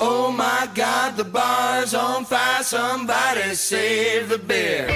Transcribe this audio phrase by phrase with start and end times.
[0.00, 2.62] Oh my God, the bar's on fire.
[2.62, 4.86] Somebody save the beer.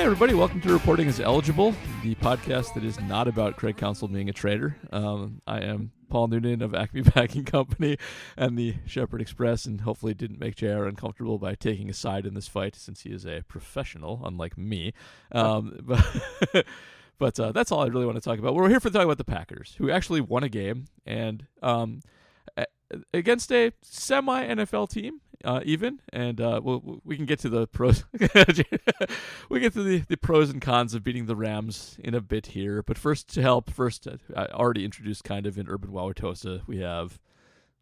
[0.00, 4.08] Hey, everybody, welcome to Reporting as Eligible, the podcast that is not about Craig Counsell
[4.08, 4.74] being a traitor.
[4.90, 7.98] Um, I am Paul Noonan of Acme Packing Company
[8.34, 12.32] and the Shepherd Express, and hopefully didn't make JR uncomfortable by taking a side in
[12.32, 14.94] this fight since he is a professional, unlike me.
[15.32, 16.64] Um, but
[17.18, 18.54] but uh, that's all I really want to talk about.
[18.54, 22.00] We're here for talk about the Packers, who actually won a game and um,
[23.12, 27.66] against a semi NFL team, uh, even, and uh, we'll, we can get to the
[27.66, 28.04] pros.
[29.48, 32.46] we get to the, the pros and cons of beating the Rams in a bit
[32.46, 32.82] here.
[32.82, 36.78] But first, to help, first uh, I already introduced kind of in Urban Wauwatosa, we
[36.78, 37.18] have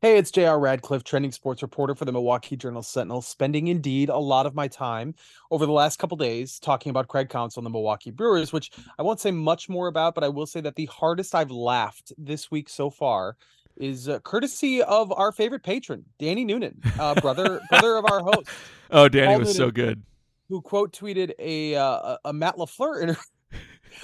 [0.00, 0.60] Hey, it's J.R.
[0.60, 4.69] Radcliffe, trending sports reporter for the Milwaukee Journal Sentinel, spending indeed a lot of my
[4.69, 5.12] time
[5.50, 9.02] over the last couple days talking about Craig Counsell and the Milwaukee Brewers, which I
[9.02, 12.48] won't say much more about, but I will say that the hardest I've laughed this
[12.48, 13.36] week so far
[13.78, 18.48] is uh, courtesy of our favorite patron, Danny Noonan, uh, brother brother of our host,
[18.90, 20.02] oh Danny Paul was so good.
[20.48, 23.16] who quote tweeted a uh, a- Matt Lafleur inter-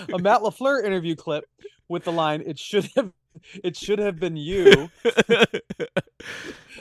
[0.14, 1.44] a Matt Lafleur interview clip
[1.89, 3.12] with the line, "It should have
[3.62, 4.89] it should have been you."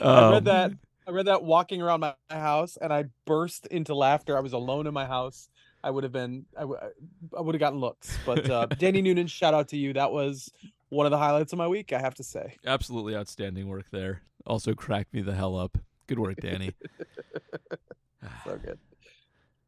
[0.00, 0.72] Um, read that.
[1.06, 4.36] I read that walking around my my house, and I burst into laughter.
[4.36, 5.48] I was alone in my house.
[5.82, 6.46] I would have been.
[6.56, 6.80] I w-
[7.36, 8.16] I would have gotten looks.
[8.24, 9.92] But uh, Danny Noonan, shout out to you.
[9.92, 10.50] That was
[10.90, 11.92] one of the highlights of my week.
[11.92, 12.56] I have to say.
[12.66, 14.22] Absolutely outstanding work there.
[14.46, 15.78] Also cracked me the hell up.
[16.06, 16.72] Good work, Danny.
[18.44, 18.78] So good.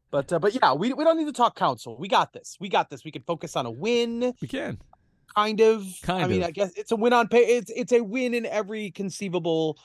[0.09, 1.95] But uh, but yeah, we we don't need to talk council.
[1.99, 2.57] We got this.
[2.59, 3.03] We got this.
[3.03, 4.79] We can focus on a win, we can.
[5.35, 5.83] kind of.
[6.03, 6.47] I Kind mean, of.
[6.47, 7.39] I guess it's a win on pay.
[7.45, 9.77] It's it's a win in every conceivable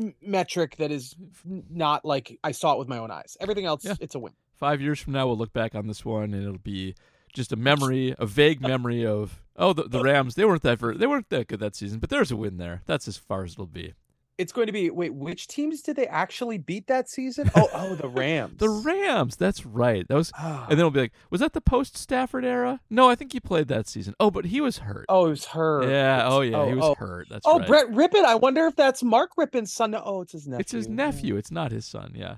[0.00, 3.36] m- metric that is not like I saw it with my own eyes.
[3.40, 3.94] Everything else, Yeah.
[4.00, 4.32] it's a win.
[4.56, 6.94] Five years from now, we'll look back on this one, and it'll be
[7.36, 10.34] just a memory, a vague memory of oh, the, the Rams.
[10.34, 12.82] They weren't that they weren't that good that season, but there's a win there.
[12.86, 13.94] That's as far as it'll be.
[14.38, 17.50] It's going to be wait, which teams did they actually beat that season?
[17.54, 18.58] Oh, oh, the Rams.
[18.58, 19.34] The Rams.
[19.36, 20.06] That's right.
[20.08, 20.64] That was, Ah.
[20.64, 22.80] and then it'll be like, was that the post Stafford era?
[22.90, 24.14] No, I think he played that season.
[24.20, 25.06] Oh, but he was hurt.
[25.08, 25.88] oh, he was her.
[25.90, 26.28] yeah.
[26.28, 26.66] Oh, yeah.
[26.66, 26.94] he was oh.
[26.96, 27.28] hurt.
[27.30, 27.66] That's Oh, right.
[27.66, 28.24] Brett Rypien.
[28.24, 29.94] I wonder if that's Mark Rypien's son.
[29.94, 30.60] Oh, it's his nephew.
[30.60, 31.36] It's his nephew.
[31.36, 32.12] It's not his son.
[32.14, 32.36] Yeah.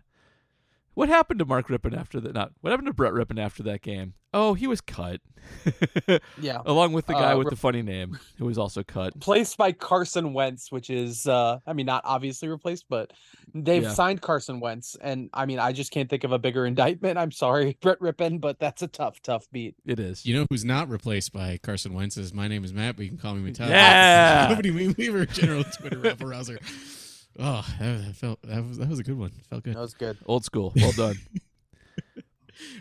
[0.99, 2.35] What happened to Mark Rypien after that?
[2.35, 4.15] Not what happened to Brett Rypien after that game?
[4.35, 5.21] Oh, he was cut,
[6.41, 6.61] Yeah.
[6.67, 9.15] along with the guy Uh, with Rip- the funny name, who was also cut.
[9.15, 13.13] Replaced by Carson Wentz, which is, uh, I mean, not obviously replaced, but
[13.55, 13.93] they've Yeah.
[13.95, 17.17] signed Carson Wentz, and I mean, I just can't think of a bigger indictment.
[17.17, 19.77] I'm sorry, Brett Rypien, but that's a tough, tough beat.
[19.87, 20.27] It is.
[20.27, 23.11] You know who's not replaced by Carson Wentz is my name is Matt, but you
[23.11, 23.69] can call me Mattel.
[23.69, 24.49] Yeah.
[24.51, 26.59] Nobody me Weaver, general Twitter rabble rouser.
[27.39, 29.31] Oh, that, that felt that was that was a good one.
[29.49, 29.75] Felt good.
[29.77, 30.19] That was good.
[30.27, 30.73] Old school.
[30.77, 31.17] Well done.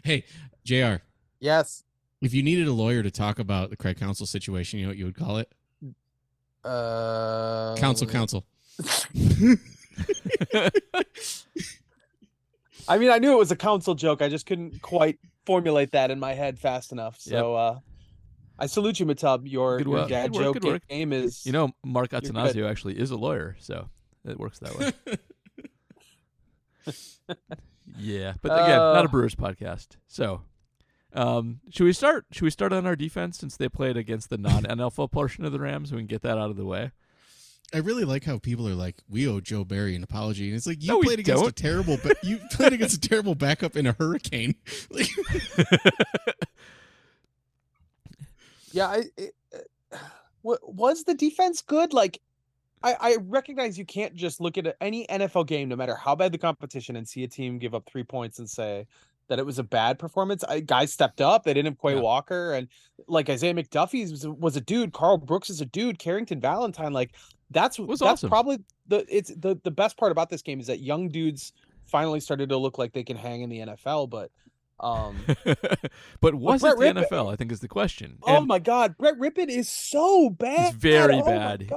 [0.03, 0.23] Hey,
[0.63, 1.03] Jr.
[1.39, 1.83] Yes.
[2.21, 4.97] If you needed a lawyer to talk about the Craig Counsell situation, you know what
[4.97, 5.51] you would call it?
[6.65, 8.43] Uh, Council, council.
[12.87, 14.21] I mean, I knew it was a council joke.
[14.21, 17.19] I just couldn't quite formulate that in my head fast enough.
[17.19, 17.79] So, uh,
[18.59, 19.41] I salute you, Matub.
[19.49, 20.87] Your, Good your work, dad good work, joke good work.
[20.87, 21.45] game is.
[21.45, 22.33] you know, Mark You're good.
[22.33, 23.89] Attanasio actually is a lawyer, so
[24.27, 24.91] it works that way.
[27.97, 29.11] yeah, but again, not a Uh.
[29.11, 29.97] Brewers podcast.
[30.07, 30.41] So,
[31.13, 32.25] um, should we start?
[32.31, 35.59] Should we start on our defense since they played against the non-NFL portion of the
[35.59, 35.91] Rams?
[35.91, 36.91] We can get that out of the way.
[37.73, 40.65] I really like how people are like, "We owe Joe Barry an apology," and it's
[40.65, 41.55] like you No, played against a don't.
[41.55, 44.55] terrible, but you played against a terrible backup in a hurricane.
[44.89, 45.09] Like,
[48.71, 49.33] Yeah, I, it,
[50.43, 51.93] uh, was the defense good?
[51.93, 52.21] Like,
[52.83, 56.31] I, I recognize you can't just look at any NFL game, no matter how bad
[56.31, 58.85] the competition, and see a team give up three points and say
[59.29, 60.43] that it was a bad performance.
[60.43, 61.43] I, guys stepped up.
[61.43, 62.01] They didn't have Quay Yeah.
[62.01, 62.67] Walker, and
[63.07, 64.93] like Isaiah McDuffie was, a- was a dude.
[64.93, 65.99] Karl Brooks is a dude.
[65.99, 67.13] Carrington Valentine, like
[67.51, 68.29] that's that's awesome.
[68.29, 71.53] probably the it's the the best part about this game is that young dudes
[71.85, 74.31] finally started to look like they can hang in the NFL, but.
[74.79, 75.17] Um,
[76.21, 77.33] but was Brett it the NFL?
[77.33, 78.19] I think is the question.
[78.21, 80.75] Oh And my God, Brett Rypien is so bad.
[80.75, 81.67] very Oh my bad.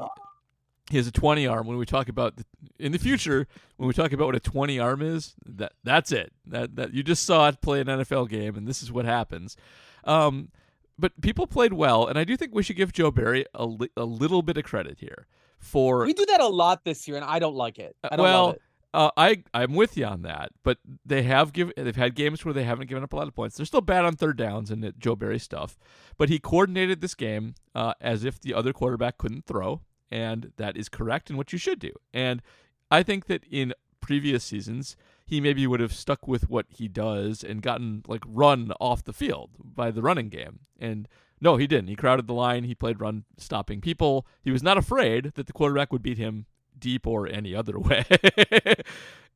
[0.91, 1.67] He has a 20 arm.
[1.67, 2.45] When we talk about the,
[2.79, 3.47] in the future,
[3.77, 6.33] when we talk about what a 20 arm is, that that's it.
[6.47, 9.57] That that you just saw it play an NFL game, and this is what happens.
[10.05, 10.51] Um,
[10.99, 13.91] but people played well, and I do think we should give Joe Barry a, li-
[13.97, 15.27] a little bit of credit here
[15.59, 17.97] for We do that a lot this year, and I don't like it.
[18.05, 18.63] I don't well, love it.
[18.95, 22.55] uh, I I'm with you on that, but they have given they've had games where
[22.55, 23.57] they haven't given up a lot of points.
[23.57, 25.79] They're still bad on third downs and Joe Barry stuff,
[26.19, 30.77] but he coordinated this game uh, as if the other quarterback couldn't throw, and that
[30.77, 31.93] is correct and what you should do.
[32.13, 32.43] And
[32.91, 37.45] I think that in previous seasons he maybe would have stuck with what he does
[37.45, 40.61] and gotten like run off the field by the running game.
[40.81, 41.07] And
[41.41, 41.89] no, he didn't.
[41.89, 42.65] He crowded the line.
[42.65, 44.27] He played run stopping people.
[44.43, 46.47] He was not afraid that the quarterback would beat him
[46.77, 48.05] deep or any other way.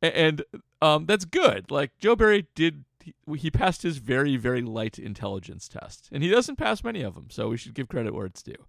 [0.03, 0.43] and
[0.83, 1.71] um, that's good.
[1.71, 6.29] Like Joe Barry did, he, he passed his very, very light intelligence test, and he
[6.29, 7.29] doesn't pass many of them.
[7.31, 8.67] So we should give credit where it's due.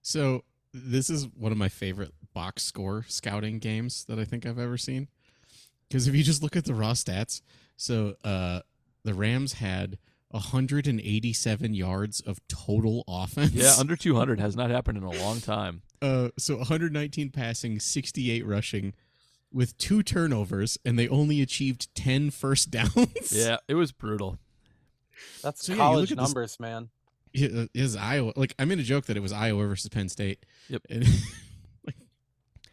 [0.00, 0.44] So
[0.74, 4.76] this is one of my favorite box score scouting games that I think I've ever
[4.76, 5.08] seen.
[5.88, 7.40] Because if you just look at the raw stats,
[7.76, 8.60] so uh,
[9.04, 9.98] the Rams had
[10.30, 13.52] 187 yards of total offense.
[13.52, 15.82] Yeah, under 200 has not happened in a long time.
[16.02, 18.92] Uh, so 119 passing, 68 rushing,
[19.52, 23.30] with two turnovers, and they only achieved 10 first downs.
[23.30, 24.38] Yeah, it was brutal.
[25.42, 26.88] That's So, college look at this- numbers, man.
[27.34, 28.32] It is Iowa.
[28.36, 30.44] Like I made a joke that it was Iowa versus Penn State.
[30.68, 30.82] Yep.
[30.88, 31.06] And-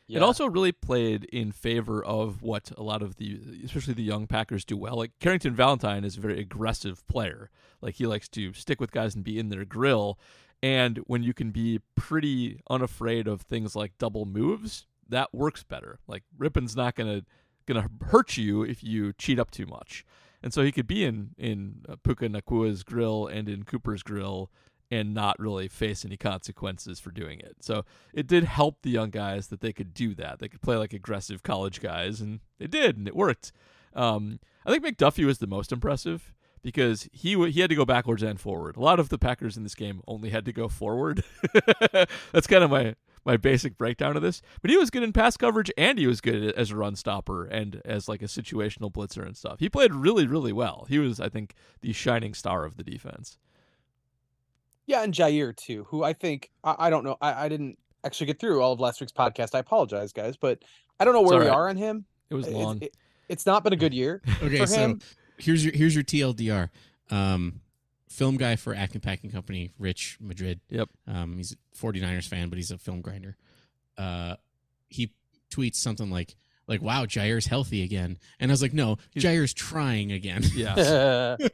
[0.07, 0.17] Yeah.
[0.17, 4.27] It also really played in favor of what a lot of the, especially the young
[4.27, 4.97] Packers, do well.
[4.97, 7.49] Like Carrington Valentine is a very aggressive player.
[7.81, 10.19] Like he likes to stick with guys and be in their grill.
[10.61, 15.99] And when you can be pretty unafraid of things like double moves, that works better.
[16.09, 17.21] Like Rypien's not gonna
[17.65, 20.03] gonna hurt you if you cheat up too much.
[20.43, 24.51] And so he could be in in uh, Puka Nacua's grill and in Cooper's grill
[24.91, 27.57] and not really face any consequences for doing it.
[27.61, 30.39] So it did help the young guys that they could do that.
[30.39, 33.53] They could play like aggressive college guys, and they did, and it worked.
[33.93, 37.85] Um, I think McDuffie was the most impressive because he w- he had to go
[37.85, 38.75] backwards and forward.
[38.75, 41.23] A lot of the Packers in this game only had to go forward.
[42.31, 42.95] That's kind of my
[43.25, 44.41] my basic breakdown of this.
[44.61, 47.45] But he was good in pass coverage, and he was good as a run stopper
[47.45, 49.59] and as like a situational blitzer and stuff.
[49.59, 50.85] He played really really well.
[50.89, 53.37] He was, I think, the shining star of the defense.
[54.87, 57.17] Yeah, and Jaire too, who I think I, I don't know.
[57.21, 59.53] I, I didn't actually get through all of last week's podcast.
[59.55, 60.63] I apologize, guys, but
[60.99, 62.05] I don't know where we are on him.
[62.29, 62.79] It was It's- long.
[62.81, 62.95] it-
[63.29, 64.21] it's not been a good year.
[64.43, 64.97] okay, For so
[65.37, 66.69] here's your here's your TLDR.
[67.09, 67.61] Um,
[68.11, 70.59] film guy for Acme Packing Company, Rich Madrid.
[70.69, 70.89] Yep.
[71.07, 73.37] Um, he's a 49ers fan, but he's a film grinder.
[73.97, 74.35] Uh,
[74.89, 75.11] he
[75.51, 76.35] tweets something like
[76.67, 80.43] like Wow, Jaire's healthy again, and I was like, No, He's- Jaire's trying again.
[80.53, 81.35] yeah.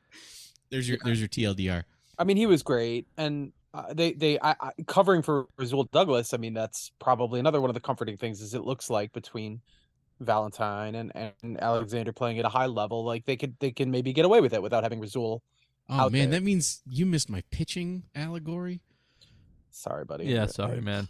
[0.70, 1.84] there's your there's your TLDR.
[2.18, 6.32] I mean, he was great, and uh, they they I, I, covering for Rasul Douglas.
[6.32, 8.40] I mean, that's probably another one of the comforting things.
[8.40, 9.60] Is it looks like between
[10.20, 14.12] Valentine and and Alexander playing at a high level, like they could they can maybe
[14.14, 15.42] get away with it without having Rasul.
[15.88, 16.40] Oh man, there.
[16.40, 18.80] that means you missed my pitching allegory.
[19.70, 20.24] Sorry, buddy.
[20.26, 21.08] Yeah, sorry, man.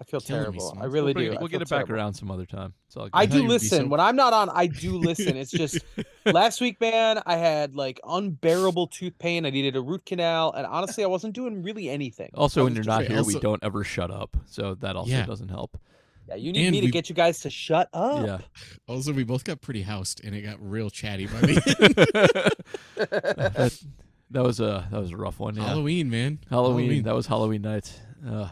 [0.00, 0.76] I feel Killing terrible.
[0.80, 1.32] I really we'll do.
[1.32, 2.74] it- we'll get it back around some other time.
[2.88, 3.12] It's all good.
[3.14, 3.82] I do you'd listen.
[3.82, 5.36] so- When I'm not on, I do listen.
[5.36, 5.78] It's just
[6.26, 9.46] last week, man, I had like unbearable tooth pain.
[9.46, 12.30] I needed a root canal, and honestly, I wasn't doing really anything.
[12.34, 14.36] Also, when you're not Wait, here, we don't ever shut up.
[14.46, 15.24] So that also Yeah.
[15.24, 15.78] doesn't help.
[16.28, 18.26] yeah, you need and me to get you guys to shut up.
[18.26, 18.38] Yeah.
[18.88, 22.52] Also, we both got pretty housed, and it got real chatty by the
[23.56, 23.78] end.
[24.32, 25.54] that, that was a that was a rough one.
[25.56, 25.64] Yeah.
[25.64, 26.38] Halloween, man.
[26.50, 27.02] Halloween.
[27.04, 27.92] That was Halloween night.
[28.26, 28.48] Uh,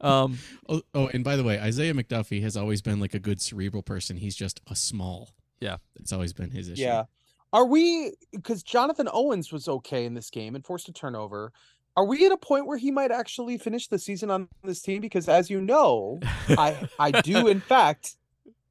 [0.00, 0.38] um,
[0.68, 3.82] Oh, oh, and by the way, Isaiah McDuffie has always been like a good cerebral
[3.82, 4.16] person.
[4.16, 5.30] He's just a small.
[5.60, 5.76] Yeah.
[5.96, 6.82] It's always been his issue.
[6.82, 7.04] Yeah.
[7.52, 11.52] Are we because Jonathan Owens was okay in this game and forced a turnover?
[11.96, 15.00] Are we at a point where he might actually finish the season on this team?
[15.00, 16.20] Because as you know,
[16.50, 18.16] I I do in fact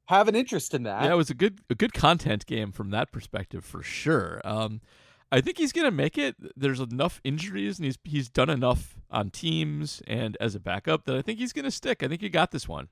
[0.06, 1.04] have an interest in that.
[1.04, 4.40] yeah, it was a good a good content game from that perspective for sure.
[4.44, 4.80] Um,
[5.32, 6.34] I think he's gonna make it.
[6.56, 11.16] There's enough injuries, and he's he's done enough on teams and as a backup that
[11.16, 12.02] I think he's gonna stick.
[12.02, 12.88] I think he got this one.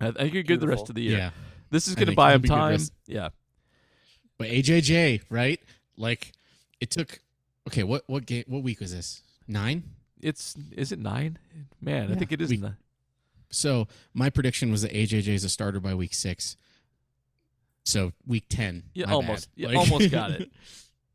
[0.00, 1.18] I think you're good the rest of the year.
[1.18, 1.30] Yeah.
[1.70, 2.80] This is gonna buy him time.
[3.06, 3.30] Yeah.
[4.36, 5.60] But AJJ, right?
[5.96, 6.32] Like,
[6.80, 7.20] it took.
[7.68, 8.44] Okay, what what game?
[8.46, 9.22] What week was this?
[9.48, 9.84] Nine.
[10.20, 11.38] It's is it nine?
[11.80, 12.76] Man, I think it is We- nine.
[13.50, 16.56] So my prediction was that AJJ is a starter by week six.
[17.84, 18.84] So week ten.
[18.94, 19.54] Yeah, almost.
[19.56, 19.70] bad.
[19.72, 20.50] Yeah, almost got it.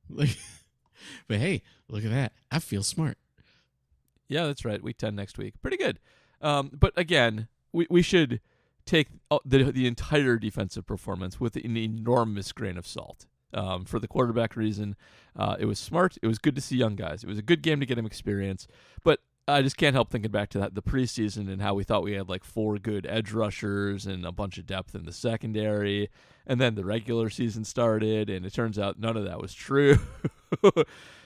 [0.10, 0.38] Like,
[1.28, 2.34] but hey, look at that.
[2.52, 3.18] I feel smart.
[4.28, 4.82] Yeah, that's right.
[4.84, 5.56] Week ten next week.
[5.62, 6.00] Pretty good.
[6.42, 8.42] Um, but again, we we should
[8.86, 9.08] take
[9.46, 13.26] the the entire defensive performance with an enormous grain of salt.
[13.52, 14.96] Um, for the quarterback reason,
[15.36, 16.18] uh, it was smart.
[16.22, 17.24] It was good to see young guys.
[17.24, 18.68] It was a good game to get him experience.
[19.04, 22.04] But I just can't help thinking back to that the preseason and how we thought
[22.04, 26.10] we had like four good edge rushers and a bunch of depth in the secondary,
[26.48, 29.98] and then the regular season started, and it turns out none of that was true.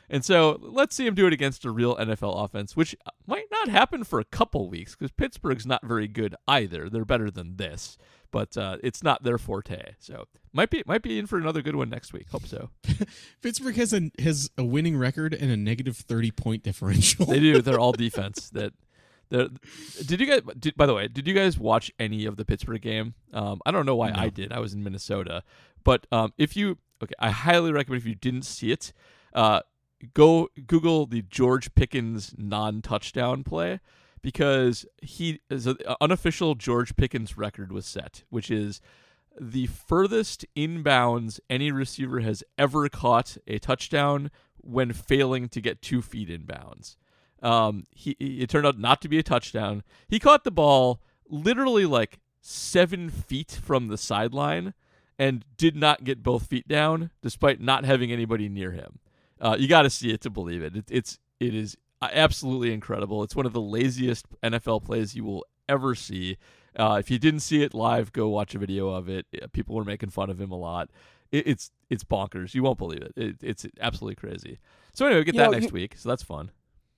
[0.10, 3.70] And so let's see him do it against a real NFL offense, which might not
[3.70, 6.90] happen for a couple weeks because Pittsburgh's not very good either.
[6.90, 7.98] They're better than this.
[8.34, 9.94] But uh, it's not their forte.
[10.00, 12.28] So might be might be in for another good one next week.
[12.30, 12.72] Hope so.
[13.42, 17.28] Pittsburgh has a has a winning record and a negative thirty point differential.
[17.28, 17.62] They do.
[17.62, 18.50] They're all defense.
[18.50, 18.74] That.
[19.30, 19.50] they're-
[20.06, 20.42] Did you guys?
[20.60, 23.14] Did, by the way, did you guys watch any of the Pittsburgh game?
[23.32, 24.52] Um, I don't know why I did.
[24.52, 25.44] I was in Minnesota,
[25.84, 28.94] but um, if you okay, I highly recommend if you didn't see it,
[29.34, 29.62] uh,
[30.16, 33.80] go Google the George Pickens non-touchdown play
[34.24, 38.82] because he is an unofficial George Pickens record was set, which is
[39.40, 46.02] the furthest inbounds any receiver has ever caught a touchdown when failing to get two
[46.02, 46.96] feet inbounds.
[47.42, 49.84] Um, he he- it turned out not to be a touchdown.
[50.08, 54.74] He caught the ball literally like seven feet from the sideline
[55.20, 59.00] and did not get both feet down, despite not having anybody near him.
[59.42, 60.76] Uh, you got to see it to believe it.
[60.76, 60.86] it.
[60.90, 61.76] It's it is
[62.14, 63.24] absolutely incredible.
[63.24, 66.38] It's one of the laziest NFL plays you will ever see.
[66.76, 69.26] Uh, if you didn't see it live, go watch a video of it.
[69.42, 70.90] Uh, People were making fun of him a lot.
[71.32, 72.54] It, it's it's bonkers.
[72.54, 73.14] You won't believe it.
[73.16, 74.60] it it's absolutely crazy.
[74.94, 75.96] So anyway, we get You that know, next you- week.
[75.98, 76.52] So that's fun.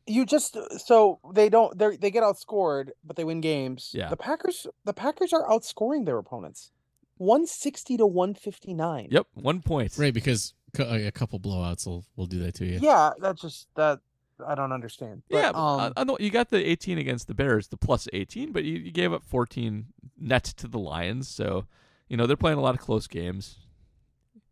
[0.07, 3.91] you just so they don't they they get outscored, but they win games.
[3.93, 4.09] Yeah.
[4.09, 6.71] The Packers the Packers are outscoring their opponents.
[7.17, 9.07] 160 to 159.
[9.09, 9.97] Yep, one point.
[9.97, 12.79] right, because a couple blowouts will will do that to you.
[12.81, 13.99] Yeah, that's just that
[14.45, 15.23] I don't understand.
[15.29, 18.07] But, yeah, um, I, I know you got the 18 against the Bears, the plus
[18.13, 19.85] 18, but you, you gave up 14
[20.19, 21.27] net to the Lions.
[21.27, 21.65] So,
[22.09, 23.59] you know, they're playing a lot of close games.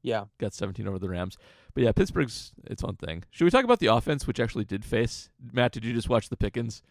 [0.02, 0.26] yeah.
[0.40, 1.38] Got 17 over the Rams.
[1.74, 3.24] But yeah, Pittsburgh's its own thing.
[3.32, 5.30] Should we talk about the offense, which actually did face?
[5.52, 6.84] Matt, did you just watch the Pickens?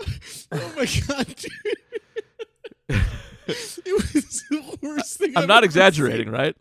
[0.52, 1.52] oh my god, dude.
[3.48, 5.32] it was the worst thing.
[5.36, 6.34] I'm I've not ever exaggerating, seen.
[6.34, 6.56] right?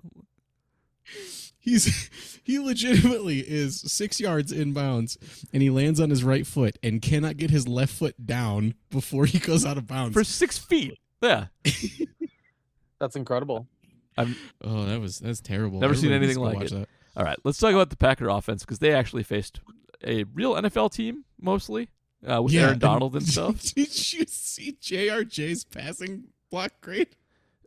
[1.61, 2.09] He's
[2.43, 5.17] he legitimately is six yards inbounds,
[5.53, 9.25] and he lands on his right foot and cannot get his left foot down before
[9.27, 10.13] he goes out of bounds.
[10.13, 10.97] For six feet.
[11.21, 11.45] Yeah.
[12.99, 13.67] That's incredible.
[14.17, 15.79] oh, that was that's terrible.
[15.79, 16.87] Never seen Everybody needs anything to go like watch it.
[17.15, 17.19] that.
[17.19, 19.59] All right, let's talk about the Packer offense because they actually faced
[20.03, 21.89] a real NFL team mostly
[22.27, 23.61] uh, with Yeah, Aaron Donald and stuff.
[23.61, 27.15] Did you see JRJ's passing block grade?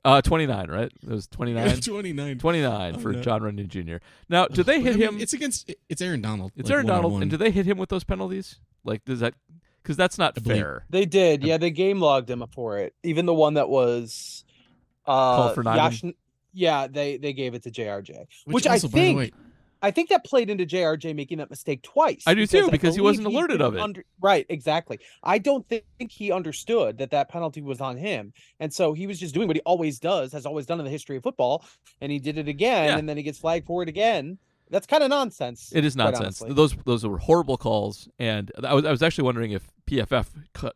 [0.05, 0.93] Uh, 29, right?
[1.03, 1.77] It was 29.
[1.81, 2.39] 29.
[2.39, 3.23] 29 Oh, for no.
[3.23, 3.97] Jon Runyan Jr.
[4.29, 5.21] Now, do they hit I mean, him?
[5.21, 6.53] It's against it's Aaron Donald.
[6.57, 7.23] It's like, Aaron Donald, one-on-one.
[7.23, 8.61] and do they hit him with those penalties?
[8.85, 9.35] Like, does that?
[9.83, 10.85] Because that's not I believe- fair.
[10.91, 11.43] They did.
[11.43, 12.95] Yeah, they game logged him for it.
[13.03, 14.45] Even the one that was
[15.07, 15.77] uh for Nijman?
[15.77, 16.15] Yash-
[16.53, 18.27] yeah, they they gave it to JRJ.
[18.47, 19.31] Which, I also, by the think way,
[19.85, 22.25] I think that played into JRJ making that mistake twice.
[22.27, 23.81] I do too, because he wasn't alerted didn't of it.
[23.81, 24.99] under- right, exactly.
[25.23, 29.21] I don't think he understood that that penalty was on him, and so he was
[29.21, 31.65] just doing what he always does, has always done in the history of football,
[32.01, 32.99] and he did it again, Yeah.
[32.99, 34.39] and then he gets flagged for it again.
[34.71, 35.71] That's kind of nonsense.
[35.75, 36.43] It is nonsense.
[36.49, 40.75] Those those were horrible calls, and I was I was actually wondering if PFF cut,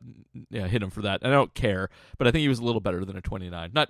[0.51, 1.23] yeah, hit him for that.
[1.23, 1.89] And I don't care,
[2.19, 3.71] but I think he was a little better than a 29.
[3.73, 3.89] Not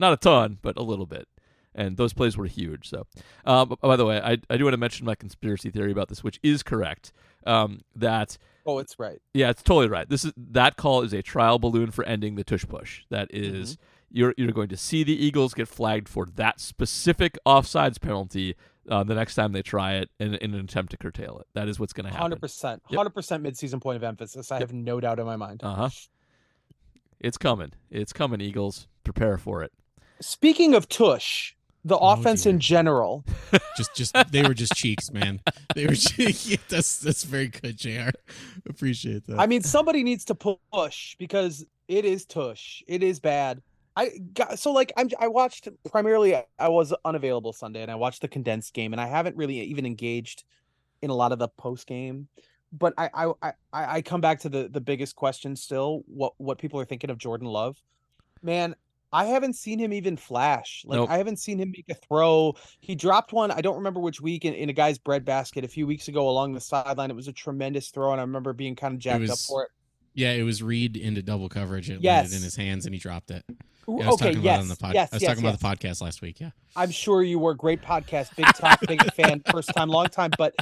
[0.00, 1.28] not a ton, but a little bit.
[1.76, 2.88] And those plays were huge.
[2.88, 3.06] So,
[3.44, 6.24] um, by the way, I I do want to mention my conspiracy theory about this,
[6.24, 7.12] which is correct.
[7.46, 9.20] Um, that Oh, it's right.
[9.34, 10.08] Yeah, it's totally right.
[10.08, 13.02] This is that call is a trial balloon for ending the tush push.
[13.10, 13.76] That is-
[14.10, 18.54] you're you're going to see the Eagles get flagged for that specific offsides penalty
[18.88, 21.46] uh, the next time they try it in, in an attempt to curtail it.
[21.54, 22.22] That is what's going to happen.
[22.22, 22.96] Hundred percent, Yep.
[22.98, 24.50] hundred percent mid-season point of emphasis.
[24.52, 25.60] I have no doubt in my mind.
[25.64, 25.88] Uh huh.
[27.20, 27.72] It's coming.
[27.90, 28.40] It's coming.
[28.40, 29.72] Eagles, prepare for it.
[30.20, 31.54] Speaking of tush,
[31.86, 32.52] the Oh, offense dear.
[32.52, 33.24] in general.
[33.76, 35.40] just just they were just cheeks, man.
[35.74, 35.94] They were.
[36.18, 38.10] yeah, that's that's very good, Jr.
[38.68, 39.38] Appreciate that.
[39.38, 42.82] I mean, somebody needs to push because it is tush.
[42.88, 43.62] It is bad.
[43.94, 48.20] I got so like I'm I watched primarily I was unavailable Sunday and I watched
[48.20, 50.44] the condensed game and I haven't really even engaged
[51.02, 52.28] in a lot of the post game.
[52.72, 56.58] But I I I I come back to the the biggest question still what what
[56.58, 57.80] people are thinking of Jordan Love.
[58.42, 58.74] Man,
[59.12, 60.82] I haven't seen him even flash.
[60.86, 61.10] Like Nope.
[61.10, 62.54] I haven't seen him make a throw.
[62.80, 63.50] He dropped one.
[63.50, 66.28] I don't remember which week in, in a guy's bread basket a few weeks ago
[66.28, 67.10] along the sideline.
[67.10, 69.70] It was a tremendous throw, and I remember being kind of jacked up for it.
[70.14, 71.88] yeah, it was Reed into double coverage.
[71.88, 72.36] It landed Yes.
[72.36, 73.44] in his hands and he dropped it.
[73.88, 75.44] Ooh, Yeah, I was okay, talking yes, about the pod- yes, I was yes, talking
[75.44, 75.60] yes.
[75.60, 76.40] about the podcast last week.
[76.40, 76.50] Yeah.
[76.74, 80.30] I'm sure you were great podcast, big talk, big fan, first time, long time.
[80.36, 80.54] But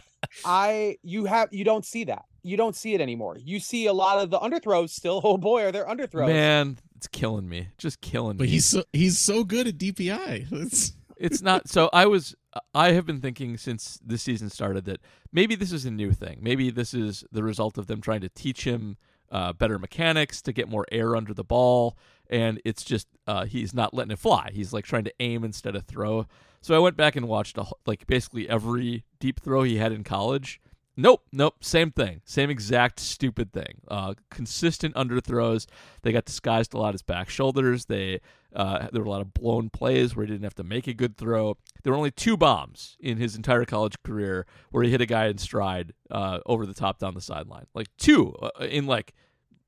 [0.44, 2.24] I, you have, you don't see that.
[2.42, 3.38] You don't see it anymore.
[3.38, 5.20] You see a lot of the underthrows still.
[5.24, 6.26] Oh boy, are there underthrows?
[6.26, 7.68] Man, it's killing me.
[7.78, 8.48] Just killing But me.
[8.48, 10.46] But he's so he's so good at DPI.
[10.52, 12.34] It's, it's not so i was
[12.74, 15.00] i have been thinking since this season started that
[15.32, 18.28] maybe this is a new thing maybe this is the result of them trying to
[18.28, 18.96] teach him
[19.30, 21.96] uh, better mechanics to get more air under the ball
[22.30, 25.74] and it's just uh, he's not letting it fly he's like trying to aim instead
[25.76, 26.26] of throw
[26.60, 30.04] so i went back and watched a, like basically every deep throw he had in
[30.04, 30.60] college
[30.96, 31.56] Nope, nope.
[31.64, 32.20] Same thing.
[32.24, 33.80] Same exact stupid thing.
[33.88, 35.66] Uh, consistent underthrows.
[36.02, 37.86] They got disguised a lot as back shoulders.
[37.86, 38.20] They
[38.54, 40.94] uh, there were a lot of blown plays where he didn't have to make a
[40.94, 41.56] good throw.
[41.82, 45.26] There were only two bombs in his entire college career where he hit a guy
[45.26, 47.66] in stride uh, over the top down the sideline.
[47.74, 49.14] Like two uh, in like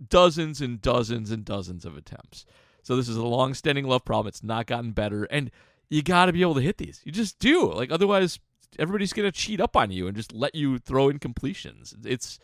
[0.09, 2.45] dozens and dozens and dozens of attempts.
[2.83, 4.29] So this is a long-standing love problem.
[4.29, 5.51] It's not gotten better, and
[5.89, 7.01] you got to be able to hit these.
[7.05, 7.73] You just do.
[7.73, 8.39] Like otherwise,
[8.79, 11.95] everybody's gonna cheat up on you and just let you throw in completions.
[12.05, 12.39] It's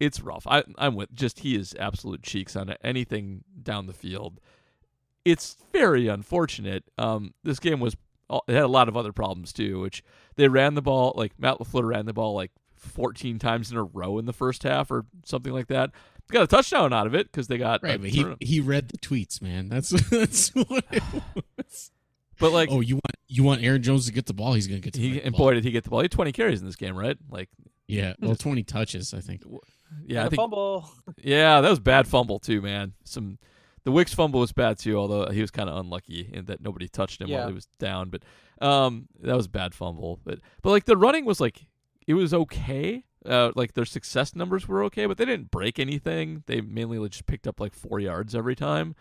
[0.00, 0.46] it's rough.
[0.46, 4.40] I, I'm with just he is absolute cheeks on anything down the field.
[5.24, 6.84] It's very unfortunate.
[6.98, 7.96] Um, this game was
[8.48, 10.02] it had a lot of other problems too, which
[10.36, 13.84] they ran the ball like Matt Lafleur ran the ball like 14 times in a
[13.84, 15.90] row in the first half or something like that.
[16.32, 18.00] Got a touchdown out of it because they got right.
[18.00, 19.68] But he he read the tweets, man.
[19.68, 21.02] That's that's what it
[21.58, 21.90] was.
[22.38, 24.54] But like, oh, you want you want Aaron Jones to get the ball?
[24.54, 25.46] He's gonna get the he, and ball.
[25.46, 26.00] boy did he get the ball.
[26.00, 27.16] He had 20 carries in this game, right?
[27.30, 27.48] Like,
[27.86, 29.42] yeah, well, 20 touches, I think.
[30.06, 30.36] Yeah, I think.
[30.40, 30.88] Fumble.
[31.22, 32.94] Yeah, that was bad fumble too, man.
[33.04, 33.38] Some
[33.84, 36.88] the Wicks fumble was bad too, although he was kind of unlucky in that nobody
[36.88, 37.40] touched him Yeah.
[37.40, 38.10] while he was down.
[38.10, 38.22] But
[38.66, 40.18] um, that was a bad fumble.
[40.24, 41.66] But but like the running was like
[42.06, 43.04] it was okay.
[43.24, 46.42] Uh, like their success numbers were okay, but they didn't break anything.
[46.46, 48.94] They mainly just picked up like four yards every time,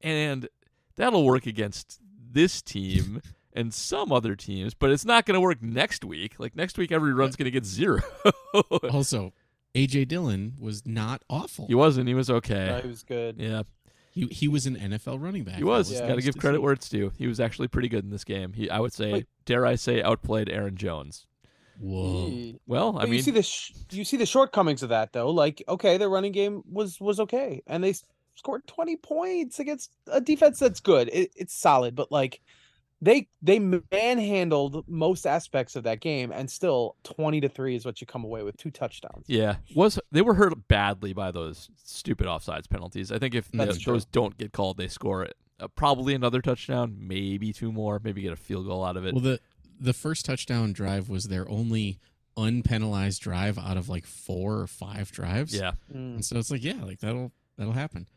[0.00, 0.48] and
[0.96, 3.20] that'll work against this team
[3.52, 6.34] and some other teams, but it's not going to work next week.
[6.38, 8.00] Like next week, every run's going to get zero.
[8.90, 9.32] Also,
[9.74, 11.66] AJ Dillon was not awful.
[11.66, 12.08] he wasn't.
[12.08, 12.66] He was okay.
[12.66, 13.36] No, he was good.
[13.38, 13.62] Yeah,
[14.10, 15.56] He he was an NFL running back.
[15.56, 15.92] he was.
[15.92, 17.12] Yeah, Got to give credit where it's due.
[17.18, 18.54] He was actually pretty good in this game.
[18.54, 19.26] He, I would say, Wait.
[19.44, 21.26] dare I say, outplayed Aaron Jones.
[21.80, 22.58] Whoa.
[22.66, 25.30] Well, I But mean, you see the sh- you see the shortcomings of that though.
[25.30, 27.94] Like, okay, their running game was was okay, and they
[28.34, 31.08] scored twenty points against a defense that's good.
[31.12, 32.40] It, it's solid, but like
[33.00, 38.00] they they manhandled most aspects of that game, and still twenty to three is what
[38.00, 39.24] you come away with two touchdowns.
[39.28, 43.12] yeah, was they were hurt badly by those stupid offsides penalties.
[43.12, 45.36] I think if That's the- those don't get called, they score it.
[45.60, 49.12] Uh, probably another touchdown, maybe two more, maybe get a field goal out of it.
[49.14, 49.40] Well, the
[49.80, 51.98] the first touchdown drive was their only
[52.36, 55.54] unpenalized drive out of like four or five drives.
[55.54, 56.14] yeah, Mm.
[56.16, 58.08] And so it's like, yeah, like that'll that'll happen.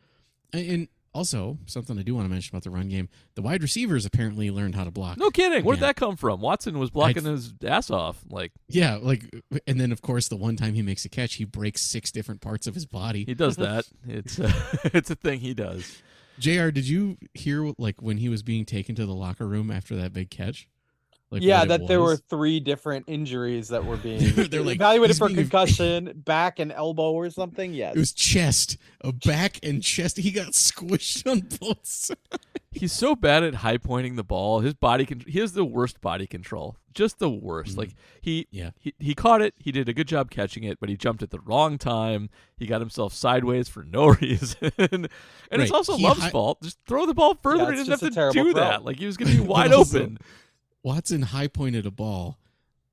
[0.53, 3.61] And, and also something I do want to mention about the run game: the wide
[3.61, 5.17] receivers apparently learned how to block.
[5.17, 5.63] no kidding.
[5.65, 5.87] Where'd Yeah.
[5.87, 6.39] that come from?
[6.39, 8.23] Watson was blocking his ass off.
[8.29, 9.25] Like Yeah, like,
[9.67, 12.41] and then of course the one time he makes a catch, he breaks six different
[12.41, 13.25] parts of his body.
[13.25, 13.85] he does that.
[14.07, 14.51] It's uh,
[14.85, 16.01] it's a thing he does.
[16.39, 19.95] Jr., did you hear like when he was being taken to the locker room after
[19.97, 20.67] that big catch?
[21.31, 24.75] Like yeah, what it that there were three different injuries that were being They're like,
[24.75, 27.73] evaluated for being- concussion, back and elbow or something.
[27.73, 27.95] Yes.
[27.95, 30.17] It was chest, a back and chest.
[30.17, 32.19] He got squished on both sides.
[32.73, 34.59] He's so bad at high pointing the ball.
[34.61, 36.77] His body con- he has the worst body control.
[36.93, 37.75] Just the worst.
[37.75, 37.77] Mhm.
[37.77, 38.71] Like he Yeah.
[38.79, 39.53] he he caught it.
[39.57, 42.29] He did a good job catching it, but he jumped at the wrong time.
[42.57, 44.71] He got himself sideways for no reason.
[44.77, 45.07] and
[45.51, 46.61] it's also He Love's hi- fault.
[46.61, 47.63] Just throw the ball further.
[47.63, 48.53] Yeah, he didn't have to do terrible throw.
[48.53, 48.83] that.
[48.85, 50.17] Like he was going to be wide also- open.
[50.83, 52.37] Watson high pointed a ball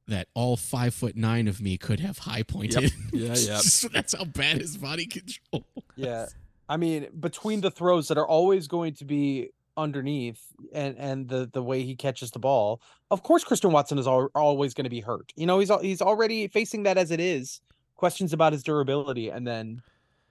[0.07, 2.93] that all five foot nine of me could have high pointed.
[3.13, 3.61] Yeah, yeah.
[3.93, 5.65] That's how bad his body control.
[5.97, 6.27] Yeah.
[6.69, 11.49] I mean, between the throws that are always going to be underneath and and the
[11.53, 14.91] the way he catches the ball, of course Christian Watson is al- always going to
[14.91, 15.33] be hurt.
[15.37, 17.61] You know, he's he's already facing that as it is.
[17.97, 19.83] Questions about his durability and then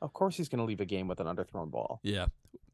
[0.02, 2.00] of course he's going to leave a game with an underthrown ball.
[2.04, 2.28] Yeah.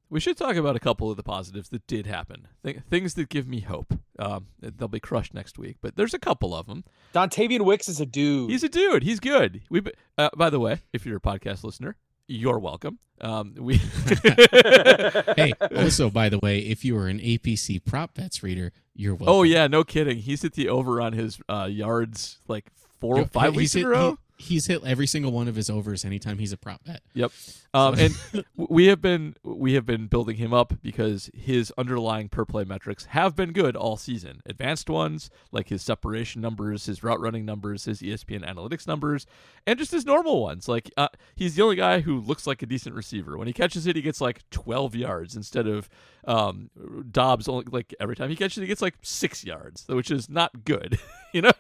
[0.09, 2.47] We should talk about a couple of the positives that did happen.
[2.63, 3.97] Th- things that give me hope.
[4.19, 6.83] Um, they'll be crushed next week, but there's a couple of them.
[7.15, 8.51] Dontayvion Wicks is a dude.
[8.51, 9.01] He's a dude.
[9.03, 9.61] He's good.
[9.71, 9.81] We,
[10.17, 11.95] uh, by the way, if you're a podcast listener,
[12.27, 12.99] you're welcome.
[13.21, 13.77] Um, we
[15.37, 19.33] hey, also by the way, if you are an APC prop bets reader, you're welcome.
[19.33, 20.17] Oh yeah, no kidding.
[20.19, 22.65] He's hit the over on his uh, yards like
[22.99, 24.17] four, or five he's weeks in a row.
[24.37, 27.01] he- he's hit every single one of his overs anytime he's a prop bet.
[27.13, 27.31] Yep.
[27.75, 32.45] Um, and we have been we have been building him up because his underlying per
[32.45, 34.41] play metrics have been good all season.
[34.45, 39.25] Advanced ones like his separation numbers, his route running numbers, his ESPN analytics numbers,
[39.65, 40.67] and just his normal ones.
[40.67, 43.39] Like uh, he's the only guy who looks like a decent receiver.
[43.39, 45.89] When he catches it, he gets like 12 yards instead of
[46.25, 46.69] um,
[47.11, 47.47] Dobbs.
[47.47, 50.63] Only like every time he catches it, he gets like six yards, which is not
[50.63, 50.99] good.
[51.33, 51.51] you know,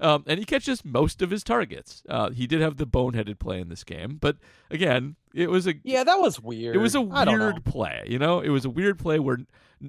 [0.00, 2.02] um, and he catches most of his targets.
[2.08, 4.38] Uh, he did have the boneheaded play in this game, but
[4.70, 6.74] again, it was a yeah, that was weird.
[6.74, 8.02] it was a weird play.
[8.08, 9.38] You know, it was a weird play where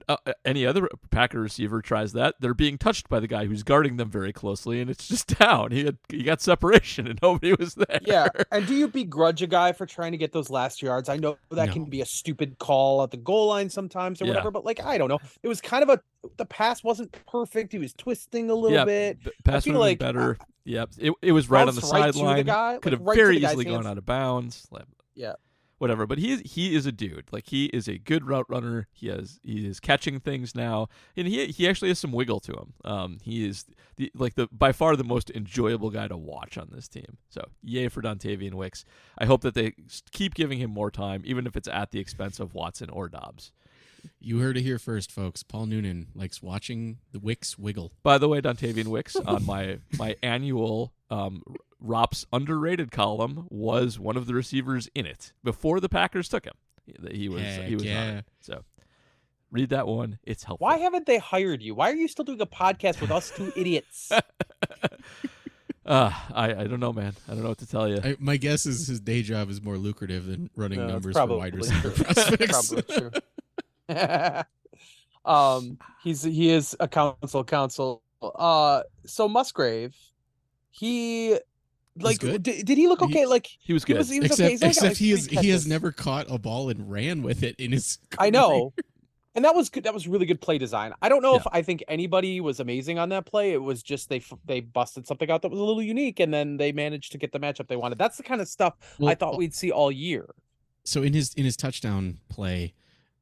[0.10, 3.96] uh, any other Packer receiver tries that, they're being touched by the guy who's guarding
[3.96, 5.72] them very closely, and it's just down.
[5.72, 8.00] He had he got separation, and nobody was there.
[8.04, 11.08] Yeah, and do you begrudge a guy for trying to get those last yards?
[11.08, 11.74] I know that No.
[11.74, 14.32] can be a stupid call at the goal line sometimes or Yeah.
[14.32, 15.20] whatever, but like I don't know.
[15.42, 16.02] It was kind of a
[16.36, 17.72] the pass wasn't perfect.
[17.72, 19.20] He was twisting a little Yeah, bit.
[19.46, 20.38] pass would like- better.
[20.66, 20.90] Yep.
[21.00, 22.44] It, it was right on the right sideline.
[22.44, 23.86] Could like, have right very easily gone hands.
[23.88, 24.68] out of bounds.
[24.70, 24.84] Like,
[25.18, 25.34] Yeah.
[25.80, 26.08] Whatever.
[26.08, 27.26] But he is he is a dude.
[27.32, 28.88] Like he is a good route runner.
[28.94, 30.88] He has he is catching things now.
[31.16, 32.74] And he he actually has some wiggle to him.
[32.84, 33.66] Um he is
[33.98, 37.18] the like the by far the most enjoyable guy to watch on this team.
[37.30, 38.86] So yay for Dontayvion Wicks.
[39.20, 39.74] I hope that they
[40.12, 43.52] keep giving him more time, even if it's at the expense of Watson or Dobbs.
[44.20, 45.44] You heard it here first, folks.
[45.44, 47.92] Paul Noonan likes watching the Wicks wiggle.
[48.04, 51.44] By the way, Dontayvion Wicks on my my annual um,
[51.80, 56.56] Rops underrated column was one of the receivers in it before the Packers took him.
[56.86, 58.26] He, he was Heck he was on it.
[58.42, 58.64] So
[59.52, 60.20] read that one.
[60.24, 60.66] It's helpful.
[60.66, 61.76] Why haven't they hired you?
[61.76, 64.12] Why are you still doing a podcast with us two idiots?
[65.86, 67.14] Uh, I I don't know, man.
[67.30, 68.02] I don't know what to tell you.
[68.04, 71.26] I, my guess is his day job is more lucrative than running No, numbers for
[71.28, 72.04] wide probably receiver true.
[72.04, 72.74] prospects.
[72.74, 73.14] Probably
[73.90, 74.44] true.
[75.26, 78.02] um, he's he is a council council.
[78.22, 79.96] Uh, so Musgrave,
[80.72, 81.38] he
[82.02, 82.44] like good.
[82.44, 83.26] Did, did he look He- okay?
[83.26, 83.98] like He was he good.
[84.00, 84.52] was, he was except okay.
[84.52, 87.24] He's got, except like, he is three he has never caught a ball and ran
[87.24, 88.00] with it in his.
[88.20, 88.74] I know.
[89.36, 89.84] And that was good.
[89.84, 90.94] That was really good play design.
[91.00, 91.42] I don't know Yeah.
[91.42, 93.54] if I think anybody was amazing on that play.
[93.54, 96.58] It was just they they busted something out that was a little unique, and then
[96.58, 98.00] they managed to get the matchup they wanted.
[98.00, 98.74] That's the kind of stuff
[99.06, 100.34] I thought we'd see all year.
[100.86, 102.74] so in his in his touchdown play,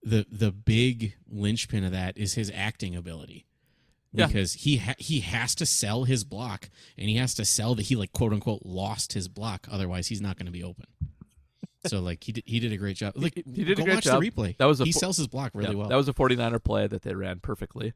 [0.03, 3.45] the the big linchpin of that is his acting ability.
[4.17, 4.27] Yeah.
[4.27, 7.83] Because he ha- he has to sell his block, and he has to sell that
[7.83, 9.67] he like quote unquote lost his block.
[9.71, 10.85] Otherwise, he's not going to be open.
[11.87, 13.13] So like he did he did a great job.
[13.15, 14.19] Like He- he did a go great watch job.
[14.19, 14.57] the replay.
[14.57, 15.89] That was a he sells his block really Yeah, well.
[15.89, 17.93] That was a 49er play that they ran perfectly.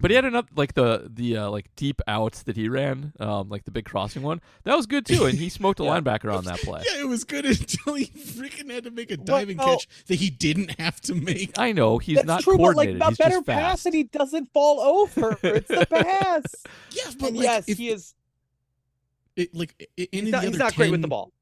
[0.00, 3.48] But he had enough like the the uh, like deep outs that he ran, um,
[3.48, 4.40] like the big crossing one.
[4.64, 6.00] That was good too, and he smoked a Yeah.
[6.00, 6.82] linebacker on that play.
[6.84, 10.16] Yeah, it was good until he freaking had to make a diving Well- catch that
[10.16, 11.56] he didn't have to make.
[11.58, 13.02] I know he's That's not true, but like coordinated.
[13.08, 13.86] he's better just pass fast.
[13.86, 15.38] and he doesn't fall over.
[15.42, 16.42] It's the pass.
[16.90, 18.14] Yeah, but like, yes, if, he is.
[19.36, 21.32] it, like i- any He's not, the he's other not great with the ball.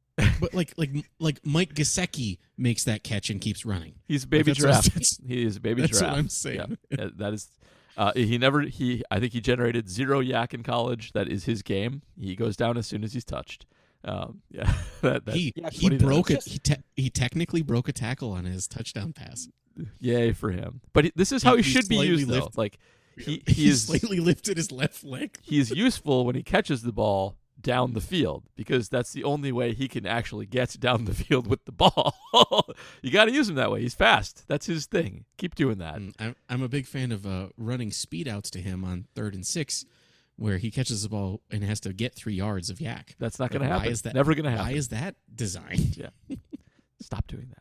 [0.41, 3.95] but like like like Mike Gesicki makes that catch and keeps running.
[4.07, 5.27] He's a baby Like, that's giraffe.
[5.27, 6.13] he is a baby That's giraffe.
[6.13, 6.77] what I'm saying.
[6.91, 7.49] Yeah, that is.
[7.97, 8.63] Uh, he never.
[8.63, 9.03] He.
[9.11, 11.13] I think he generated zero yak in college.
[11.13, 12.03] That is his game.
[12.19, 13.67] He goes down as soon as he's touched.
[14.05, 14.73] Um, yeah.
[15.03, 16.07] that, that, he Yeah, he what he does.
[16.07, 16.45] broke it.
[16.45, 19.49] He te- he technically broke a tackle on his touchdown pass.
[20.01, 20.81] yay for him.
[20.93, 22.49] But he, this is how he, He- he should be slightly used, though.
[22.57, 22.79] Like
[23.17, 23.85] he, He, he is.
[23.85, 25.37] slightly lifted his left leg.
[25.43, 29.73] he's useful when he catches the ball down the field because that's the only way
[29.75, 32.15] he can actually get down the field with the ball.
[33.03, 33.81] you got to use him that way.
[33.83, 34.45] He's fast.
[34.49, 35.25] That's his thing.
[35.39, 35.95] Keep doing that.
[36.19, 39.47] I'm I'm a big fan of uh, running speed outs to him on third and
[39.47, 39.85] six,
[40.37, 43.15] where he catches the ball and has to get three yards of yak.
[43.19, 43.93] That's not Like, going to why happen.
[43.93, 44.67] is that- Never going to happen.
[44.67, 45.97] Why is that designed?
[46.29, 46.37] yeah.
[47.01, 47.53] Stop doing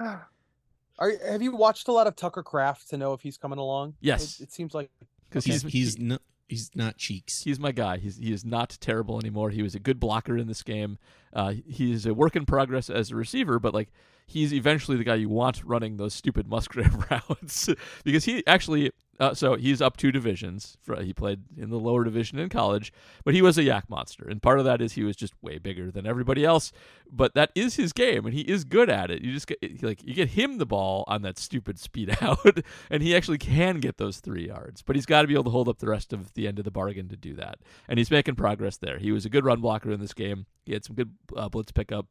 [0.00, 0.20] that.
[0.98, 3.94] Are have you watched a lot of Tucker Kraft to know if he's coming along?
[4.00, 4.40] Yes.
[4.40, 4.90] It, it seems like
[5.28, 7.44] Because He's he's he's not he's not cheeks.
[7.44, 7.98] He's my guy.
[7.98, 9.50] He's he is not terrible anymore.
[9.50, 10.98] He was a good blocker in this game.
[11.32, 13.90] Uh, he's a work in progress as a receiver, but like
[14.28, 17.68] he's eventually the guy you want running those stupid Musgrave routes
[18.04, 18.92] because he actually.
[19.20, 20.76] Uh, so he's up two divisions.
[20.80, 22.92] For, he played in the lower division in college,
[23.24, 25.58] but he was a yak monster, and part of that is he was just way
[25.58, 26.70] bigger than everybody else.
[27.10, 29.22] But that is his game, and he is good at it.
[29.22, 32.60] You just get like you get him the ball on that stupid speed out,
[32.90, 34.82] and he actually can get those three yards.
[34.82, 36.64] But he's got to be able to hold up the rest of the end of
[36.64, 38.98] the bargain to do that, and he's making progress there.
[38.98, 40.46] He was a good run blocker in this game.
[40.64, 42.06] He had some good uh, blitz pickup,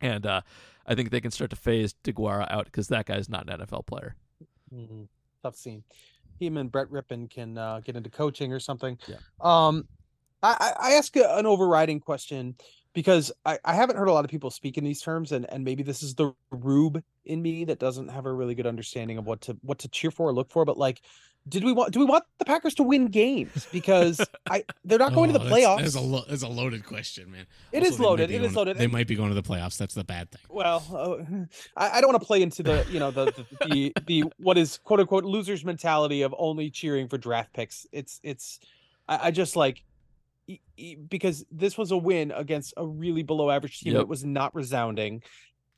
[0.00, 0.40] and uh,
[0.86, 3.86] I think they can start to phase DeGuara out because that guy's not an NFL
[3.86, 4.14] player.
[4.74, 5.08] Mhm.
[5.42, 5.84] tough scene.
[6.40, 8.98] Him and Brett Rypien can uh, get into coaching or something.
[9.06, 9.16] Yeah.
[9.40, 9.86] Um,
[10.42, 12.56] I, I I ask a, an overriding question
[12.92, 15.62] because I, I haven't heard a lot of people speak in these terms, and, and
[15.64, 19.26] maybe this is the rube in me that doesn't have a really good understanding of
[19.26, 20.64] what to what to cheer for or look for.
[20.64, 21.02] But like,
[21.48, 23.66] did we want do we want the Packers to win games?
[23.72, 25.80] Because I they're not going to the Oh, that's- playoffs.
[25.82, 27.46] That's, a lo- that's a loaded question, man.
[27.72, 28.30] It Also, is loaded.
[28.30, 28.78] It is going- loaded.
[28.78, 29.76] They And- might be going to the playoffs.
[29.76, 30.40] That's the bad thing.
[30.48, 31.44] Well, uh,
[31.76, 34.58] I, I don't want to play into the you know the the, the the what
[34.58, 37.86] is quote unquote losers mentality of only cheering for draft picks.
[37.92, 38.58] It's it's
[39.08, 39.84] I, I just like
[40.48, 43.92] e- e- because this was a win against a really below average team.
[43.92, 44.02] Yep.
[44.02, 45.22] It was not resounding.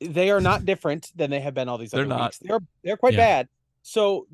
[0.01, 2.21] They are not different than they have been all these They're other not.
[2.29, 2.37] weeks.
[2.39, 3.19] They're they're quite Yeah.
[3.43, 3.49] bad.
[3.81, 4.27] So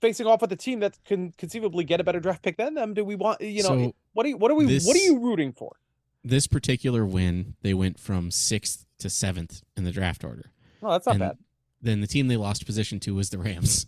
[0.00, 2.94] facing off with a team that can conceivably get a better draft pick than them,
[2.94, 5.18] do we want you know So, what are you, what are we what are you
[5.20, 5.76] rooting for?
[6.22, 10.52] This particular win, they went from sixth to seventh in the draft order.
[10.82, 11.38] No, that's not And bad.
[11.82, 13.86] Then the team they lost position to was the Rams.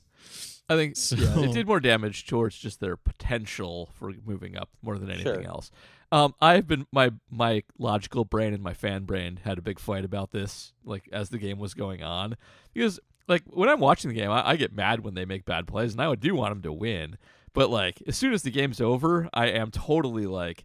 [0.68, 4.96] I think yeah, it did more damage towards just their potential for moving up more
[4.98, 5.46] than anything Sure.
[5.46, 5.70] else.
[6.10, 10.04] Um, I've been my my logical brain and my fan brain had a big fight
[10.04, 12.36] about this, like as the game was going on,
[12.72, 15.66] because like when I'm watching the game, I, I get mad when they make bad
[15.66, 17.16] plays, and I do want them to win.
[17.54, 20.64] But like as soon as the game's over, I am totally like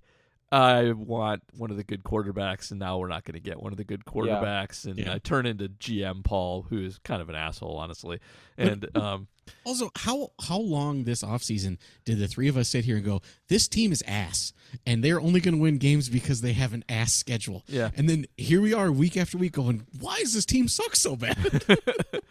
[0.49, 3.73] I want one of the good quarterbacks, and now we're not going to get one
[3.73, 5.13] of the good quarterbacks, and Yeah.
[5.13, 8.19] I turn into GM Paul, who is kind of an asshole, honestly.
[8.57, 9.27] And um,
[9.65, 13.21] Also, how how long this offseason did the three of us sit here and go,
[13.49, 14.53] this team is ass,
[14.85, 17.63] and they're only going to win games because they have an ass schedule.
[17.67, 17.89] Yeah.
[17.97, 21.17] And then here we are, week after week, going, why does this team suck so
[21.17, 21.35] bad?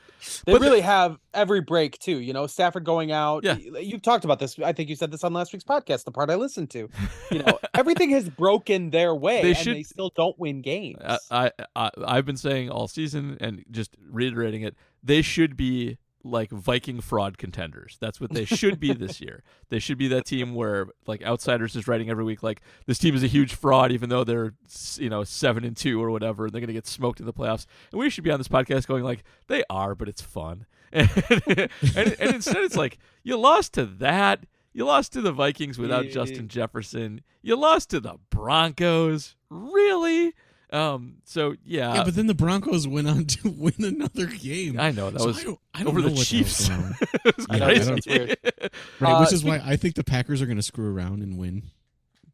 [0.45, 2.19] They But the- really have every break too.
[2.19, 3.45] You know, Stafford going out.
[3.45, 3.57] Yeah.
[3.57, 4.59] You've talked about this.
[4.59, 6.89] I think you said this on last week's podcast, the part I listened to.
[7.31, 10.99] You know, everything has broken their way, They and should- they still don't win games.
[11.05, 15.99] I, I, I I've been saying all season, and just reiterating it, they should be
[16.27, 17.97] like Viking fraud contenders.
[18.01, 19.43] That's what they should be this year.
[19.69, 23.17] They should be that team where like outsiders is writing every week like this team
[23.17, 24.55] is a huge fraud, even though they're
[24.97, 26.45] you know seven and two or whatever.
[26.45, 27.67] And they're gonna get smoked in the playoffs.
[27.91, 30.67] And we should be on this podcast going like they are, but it's fun.
[30.93, 31.11] And,
[31.97, 34.45] and, and instead, it's like you lost to that.
[34.73, 36.13] You lost to the Vikings without Yeah.
[36.13, 37.23] Justin Jefferson.
[37.43, 39.35] You lost to the Broncos.
[39.51, 40.33] Really?
[40.73, 41.17] Um.
[41.25, 44.81] So yeah, yeah, but then the Broncos went on to win another game.
[44.81, 46.67] I know that So was I don't, I don't over know the Chiefs.
[46.67, 48.01] hell's going it was I know, crazy.
[48.11, 48.37] weird.
[49.01, 51.39] Right, Uh, which is why I think the Packers are going to screw around and
[51.39, 51.63] win.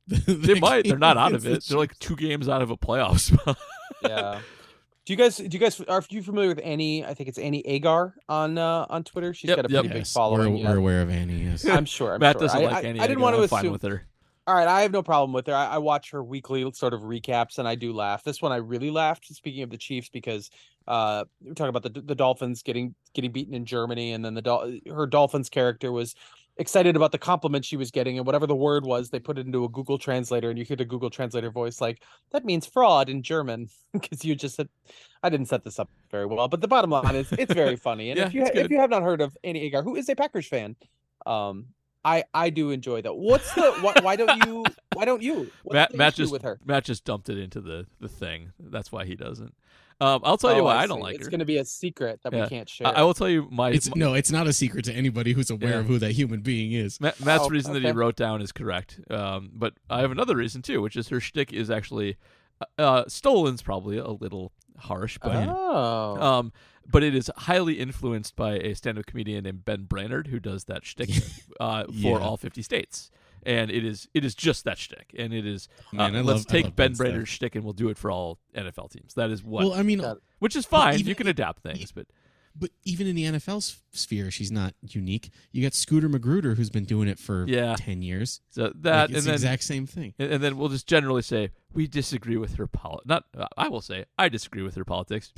[0.07, 0.85] the- they might.
[0.87, 1.75] They're not out of against the it.
[1.75, 3.59] They're like two games out of a playoff spot.
[4.03, 4.41] yeah.
[5.05, 5.37] Do you guys?
[5.37, 5.81] Do you guys?
[5.83, 7.05] Are you familiar with Annie?
[7.05, 9.35] I think it's Annie Agar on uh, on Twitter.
[9.35, 9.81] She's Yep, got a yep.
[9.83, 10.53] pretty big Yes, following.
[10.53, 11.43] We're, you we're aware of Annie.
[11.45, 11.67] Yes.
[11.67, 12.15] I'm sure.
[12.15, 12.41] I'm Matt sure.
[12.43, 13.01] doesn't I, like I- any.
[13.01, 13.73] I didn't want to I'm fine assume.
[13.73, 14.07] with her.
[14.47, 15.55] All right, I have no problem with her.
[15.55, 18.25] I, I watch her weekly sort of recaps, and I do laugh.
[18.25, 19.27] This one I really laughed.
[19.27, 20.51] Speaking of the Chiefs, because
[20.89, 24.43] uh, we're talking about the the Dolphins getting getting beaten in Germany, and then the
[24.43, 26.17] Dol- her Dolphins character was
[26.57, 29.47] excited about the compliment she was getting, and whatever the word was, they put it
[29.47, 32.03] into a Google translator, and you hear the Google translator voice like
[32.33, 34.69] that means fraud in German, because you just said.
[35.25, 38.11] I didn't set this up very well, but the bottom line is it's very funny.
[38.11, 40.09] And Yeah, if you ha- if you have not heard of Annie Agar, who is
[40.09, 40.75] a Packers fan,
[41.27, 41.67] um,
[42.05, 43.15] I I do enjoy that.
[43.15, 45.51] What's the why, why don't you why don't you?
[45.63, 46.59] What's Matt, the Matt issue just with her.
[46.65, 48.53] Matt just dumped it into the the thing.
[48.59, 49.55] That's why he doesn't.
[50.01, 51.03] Um, I'll tell you Oh, why I, don't see.
[51.05, 51.31] like It's her.
[51.31, 52.43] going to be a secret that Yeah.
[52.43, 52.89] we can't share.
[52.89, 53.71] I, I will tell you my.
[53.71, 55.79] It's no, it's not a secret to anybody who's aware Yeah.
[55.79, 57.01] of who that human being is.
[57.01, 58.99] Matt, Matt's Oh, reason that he wrote down is correct.
[59.11, 62.17] Um, but I have another reason too, which is her shtick is actually
[62.79, 66.53] uh, stolen's probably a little harsh, but oh, um,
[66.91, 70.85] but it is highly influenced by a stand-up comedian named Ben Brainerd who does that
[70.85, 71.11] shtick
[71.61, 72.17] uh, for Yeah.
[72.19, 73.11] all 50 states.
[73.45, 75.69] And it is it is just that shtick, and it is.
[75.93, 76.99] Man, uh, I let's love- take Ben Ben's.
[76.99, 79.15] Brainerd's shtick, and we'll do it for all NFL teams.
[79.15, 80.23] That is what, Well, I mean, Got it.
[80.39, 80.95] which is fine.
[80.95, 82.07] even- you can adapt things, but
[82.55, 85.31] but even in the NFL sphere, she's not unique.
[85.53, 87.75] You got Scooter Magruder, who's been doing it for Yeah.
[87.77, 88.41] ten years.
[88.51, 90.15] so Like, it's and the then exact same thing.
[90.19, 93.69] and, and then we'll just generally say we disagree with her poli- Not uh, I
[93.69, 95.33] will say I disagree with her politics.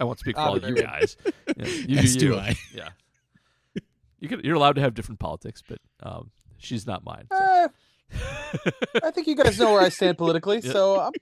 [0.00, 1.16] I won't speak for all you guys.
[1.56, 2.36] You, know, you As do do you.
[2.38, 2.56] I.
[2.74, 2.88] Yeah,
[4.20, 7.26] you can, you're allowed to have different politics, but um, she's not mine.
[7.32, 7.38] so.
[8.12, 8.70] Eh,
[9.04, 10.60] I think you guys know where I stand politically.
[10.62, 10.72] Yeah.
[10.72, 11.12] So, um,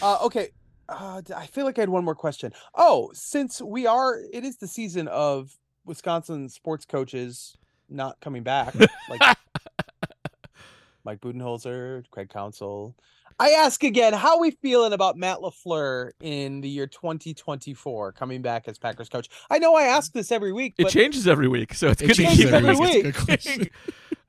[0.00, 0.50] uh, okay.
[0.88, 2.52] Uh, d- I feel like I had one more question.
[2.74, 7.56] Oh, since we are, it is the season of Wisconsin sports coaches
[7.88, 8.74] not coming back,
[9.08, 9.20] like
[11.04, 12.94] Mike Budenholzer, Craig Counsell.
[13.40, 18.68] I ask again, how we feeling about Matt Lafleur in the year 2024 coming back
[18.68, 19.28] as Packers coach?
[19.50, 22.16] I know I ask this every week, it changes every week, so it's It good
[22.16, 23.14] to keep every it week.
[23.28, 23.70] It's a good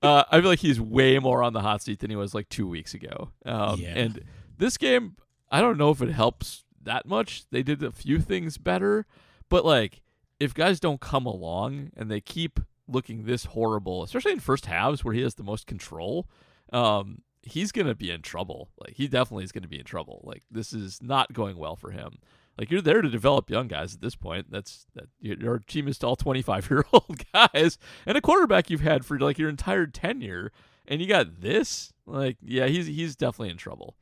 [0.02, 2.50] uh, I feel like he's way more on the hot seat than he was like
[2.50, 3.30] two weeks ago.
[3.46, 3.90] Um, Yeah.
[3.96, 4.24] And
[4.58, 5.16] this game,
[5.54, 7.46] I don't know if it helps that much.
[7.52, 9.06] They did a few things better,
[9.50, 10.02] but like
[10.40, 15.06] if guys don't come along and they keep looking this horrible, especially in first halves
[15.06, 16.28] where he has the most control,
[16.74, 18.72] um, he's gonna be in trouble.
[18.80, 20.22] Like he definitely is gonna be in trouble.
[20.24, 22.18] Like this is not going well for him.
[22.58, 24.48] Like you're there to develop young guys at this point.
[24.50, 29.06] That's that your team is all 25 year old guys and a quarterback you've had
[29.06, 30.52] for like your entire tenure,
[30.88, 31.94] and you got this.
[32.08, 33.98] Like yeah, he's he's definitely in trouble.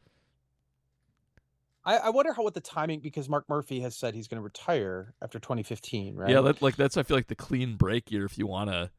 [1.84, 4.44] I, I wonder how what the timing because Mark Murphy has said he's going to
[4.44, 6.30] retire after 2015, right?
[6.30, 8.92] Yeah, that, like that's I feel like the clean break year if you want to.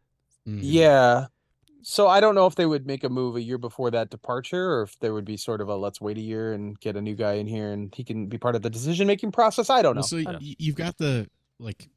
[0.49, 0.61] Mhm.
[0.63, 1.27] Yeah.
[1.85, 4.75] So I don't know if they would make a move a year before that departure,
[4.75, 7.01] or if there would be sort of a let's wait a year and get a
[7.01, 9.69] new guy in here and he can be part of the decision making process.
[9.71, 10.01] I don't know.
[10.01, 11.89] Well, so y- you've got the like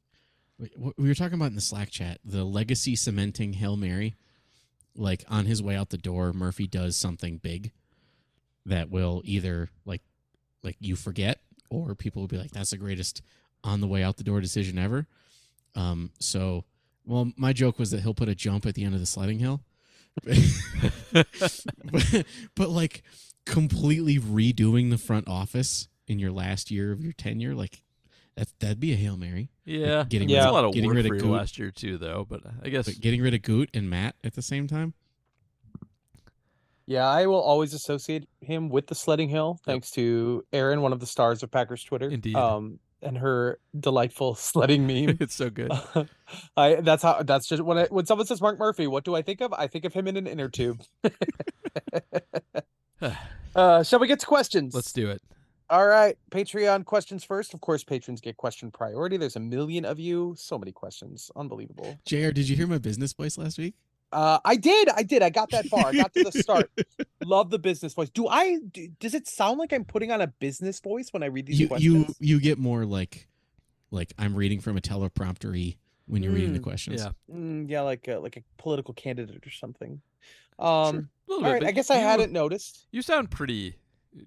[0.76, 4.14] what we were talking about in the Slack chat, the legacy cementing Hail Mary.
[4.98, 7.72] Like on his way out the door, Murphy does something big
[8.64, 10.02] that will either like
[10.66, 13.22] like you forget or people will be like, that's the greatest
[13.64, 15.06] on the way out the door decision ever.
[15.74, 16.64] Um so
[17.06, 19.38] well my joke was that he'll put a jump at the end of the sledding
[19.38, 19.62] hill.
[20.24, 20.36] but,
[22.54, 23.02] but like
[23.44, 27.82] completely redoing the front office in your last year of your tenure, like
[28.36, 29.50] That that'd be a hail mary.
[29.64, 31.30] Yeah, getting It's rid a of- lot of getting work rid of for Goot.
[31.30, 32.26] last year too, though.
[32.28, 34.94] But I guess But getting rid of Goot and Matt at the same time.
[36.86, 41.00] Yeah, I will always associate him with the sledding hill, thanks to Erin, one of
[41.00, 42.08] the stars of Packers Twitter.
[42.08, 42.36] Indeed.
[42.36, 45.16] Um, and her delightful sledding meme.
[45.20, 45.72] it's so good.
[46.56, 49.22] I that's how that's just when I, when someone says Mark Murphy, what do I
[49.22, 49.52] think of?
[49.52, 50.82] I think of him in an inner tube.
[53.56, 54.74] uh, shall we get to questions?
[54.74, 55.20] Let's do it.
[55.68, 57.52] All right, Patreon questions first.
[57.52, 59.16] Of course, patrons get question priority.
[59.16, 61.98] There's a million of you, so many questions, unbelievable.
[62.04, 62.30] Jr.
[62.30, 63.74] Did you hear my business voice last week?
[64.12, 65.22] Uh, I did, I did.
[65.22, 65.88] I got that far.
[65.88, 66.70] I got to the start.
[67.24, 68.08] Love the business voice.
[68.10, 68.58] Do I?
[68.72, 71.58] Do, does it sound like I'm putting on a business voice when I read these
[71.60, 72.14] You questions?
[72.20, 73.26] you you get more like
[73.90, 77.02] like I'm reading from a teleprompter when you're reading the Mm, questions.
[77.02, 80.00] Yeah, Mm, yeah, like a, like a political candidate or something.
[80.58, 81.52] Um, a all bit.
[81.52, 81.64] right.
[81.64, 82.86] I guess I hadn't noticed.
[82.92, 83.76] You sound pretty.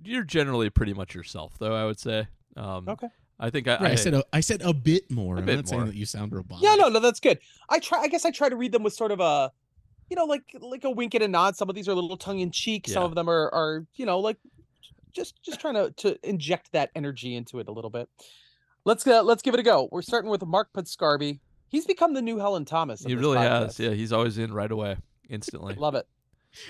[0.03, 1.73] You're generally pretty much yourself, though.
[1.73, 2.27] I would say.
[2.57, 3.07] Um, Okay.
[3.41, 5.37] I think I, Right, I, said a, I said a bit more.
[5.37, 6.61] A I'm bit not saying that you sound robotic.
[6.61, 7.39] Yeah, no, no, that's good.
[7.69, 7.99] I try.
[8.01, 9.49] I guess I try to read them with sort of a,
[10.09, 11.55] you know, like like a wink and a nod.
[11.55, 12.87] Some of these are a little tongue in cheek.
[12.87, 14.37] Some of them are are you know like
[15.13, 18.09] just just trying to to inject that energy into it a little bit.
[18.85, 19.89] Let's uh, let's give it a go.
[19.91, 21.39] We're starting with Mark Putscarby.
[21.67, 23.01] He's become the new Helen Thomas.
[23.01, 23.79] he this really has.
[23.79, 24.97] Yeah, he's always in right away,
[25.29, 25.75] instantly.
[25.75, 26.07] Love it.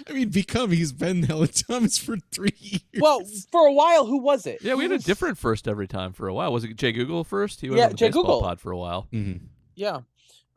[0.10, 2.82] I mean, become he's been Helen Thomas for three years.
[3.00, 4.62] Well, for a while, who was it?
[4.62, 6.52] Yeah, we Who had a different first every time for a while.
[6.52, 7.62] Was it Jay Google first?
[7.62, 8.42] He was Yeah, on the Jay baseball Google.
[8.42, 9.08] pod for a while.
[9.14, 9.40] Mhm.
[9.76, 10.02] Yeah.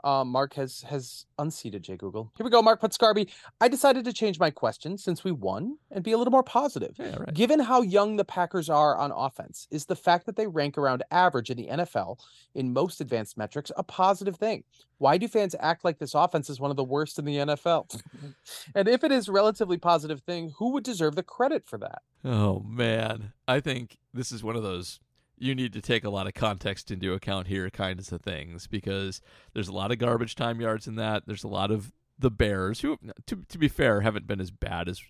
[0.05, 2.33] Um, Mark has has unseated Jay Google.
[2.37, 3.29] Here we go, Mark Putscarby.
[3.61, 6.97] I decided to change my question since we won and be a little more positive.
[6.99, 7.35] Yeah, right.
[7.35, 11.03] Given how young the Packers are on offense, is the fact that they rank around
[11.11, 12.19] average in the NFL
[12.55, 14.65] in most advanced metrics a positive thing?
[14.99, 18.01] Why do fans act like this offense is one of the worst in the NFL?
[18.75, 22.03] and if it is a relatively positive thing, who would deserve the credit for that?
[22.25, 25.01] Oh man, I think this is one of those
[25.43, 29.21] you need to take a lot of context into account here kinds of things because
[29.55, 31.25] there's a lot of garbage time yards in that.
[31.27, 34.89] There's a lot of the Bears who to to be fair haven't been as bad
[34.89, 35.03] as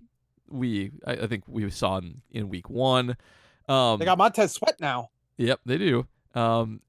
[0.49, 3.17] we I, I think we saw in, in week 1.
[3.69, 5.11] Um They got Montez Sweat now.
[5.37, 6.07] Yep, they do.
[6.35, 6.81] Um,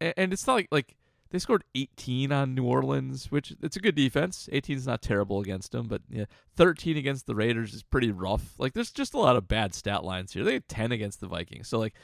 [0.00, 0.96] and, and it's not like like
[1.30, 4.48] they scored 18 on New Orleans, which it's a good defense.
[4.52, 8.54] 18 is not terrible against them, but yeah, 13 against the Raiders is pretty rough.
[8.56, 10.44] Like there's just a lot of bad stat lines here.
[10.44, 11.94] They had 10 against the Vikings, so like,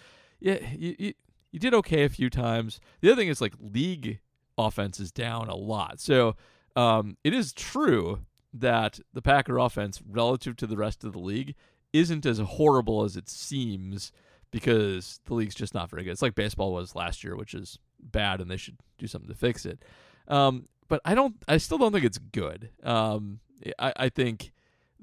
[0.41, 1.13] yeah, you you,
[1.53, 2.81] you did okay a few times.
[3.01, 4.21] The other thing is like league
[4.59, 6.37] offense is down a lot, so
[6.77, 8.21] um, it is true
[8.53, 11.55] that the Packer offense relative to the rest of the league
[11.93, 14.13] isn't as horrible as it seems
[14.51, 16.11] because the league's just not very good.
[16.11, 19.37] It's like baseball was last year, which is bad, and they should do something to
[19.37, 19.85] fix it.
[20.29, 21.37] Um, but I don't.
[21.47, 22.71] I still don't think it's good.
[22.83, 23.41] Um,
[23.79, 24.53] I, I think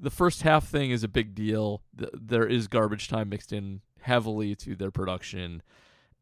[0.00, 1.82] the first half thing is a big deal.
[1.92, 5.62] There is garbage time mixed in heavily to their production,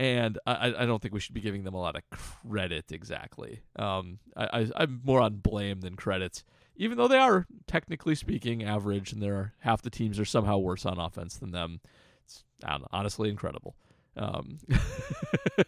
[0.01, 3.61] and I, I- don't think we should be giving them a lot of credit exactly.
[3.79, 6.43] Um, I, I'm more on blame than credit,
[6.77, 10.85] even though they are technically speaking average, and there half the teams are somehow worse
[10.87, 11.81] on offense than them.
[12.25, 13.77] It's hon- honestly incredible.
[14.17, 14.59] Um,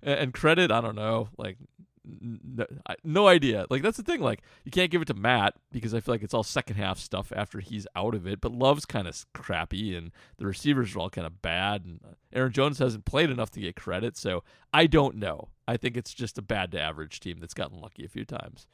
[0.02, 1.56] and credit, I don't know, like
[2.04, 2.66] no,
[3.04, 3.66] no idea.
[3.70, 4.20] Like that's the thing.
[4.20, 6.98] Like you can't give it to Matt because I feel like it's all second half
[6.98, 8.40] stuff after he's out of it.
[8.40, 11.84] But Love's kind of crappy, and the receivers are all kind of bad.
[11.84, 15.48] And uh, Aaron Jones hasn't played enough to get credit, so I don't know.
[15.68, 18.66] I think it's just a bad to average team that's gotten lucky a few times.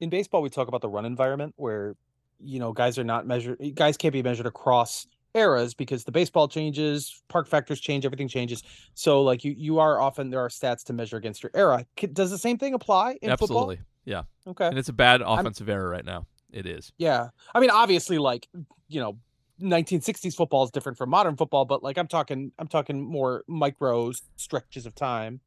[0.00, 1.96] in baseball we talk about the run environment where
[2.40, 6.46] you know guys are not measured guys can't be measured across eras because the baseball
[6.48, 8.62] changes park factors change everything changes
[8.94, 12.30] so like you you are often there are stats to measure against your era does
[12.30, 14.22] the same thing apply in Absolutely, yeah.
[14.46, 16.26] okay And it's a bad offensive error right now.
[16.52, 16.92] It is.
[16.98, 18.48] yeah i mean obviously like
[18.88, 19.18] you know
[19.60, 24.12] 1960s football is different from modern football but like i'm talking i'm talking more micro
[24.36, 25.40] stretches of time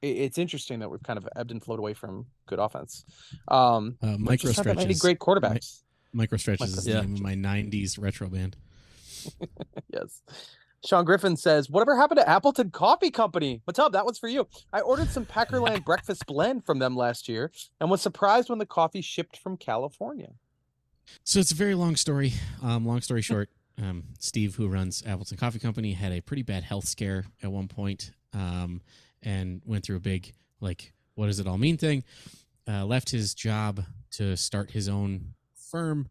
[0.00, 3.04] it's interesting that we've kind of ebbed and flowed away from good offense
[3.48, 5.82] um Uh, micro just haven't any great quarterbacks
[6.14, 7.00] Micro stretches is the Yeah.
[7.02, 8.56] name of my '90s retro band.
[9.92, 10.22] yes.
[10.84, 13.62] Sean Griffin says, Whatever happened to Appleton Coffee Company?
[13.64, 13.92] What's up?
[13.92, 14.46] That one's for you.
[14.72, 18.66] I ordered some Packerland breakfast blend from them last year and was surprised when the
[18.66, 20.30] coffee shipped from California.
[21.24, 22.34] So it's a very long story.
[22.62, 23.50] Um, long story short,
[23.82, 27.68] um, Steve, who runs Appleton Coffee Company, had a pretty bad health scare at one
[27.68, 28.82] point, um,
[29.22, 32.04] and went through a big like, what does it all mean thing.
[32.68, 36.08] Uh, left his job to start his own firm,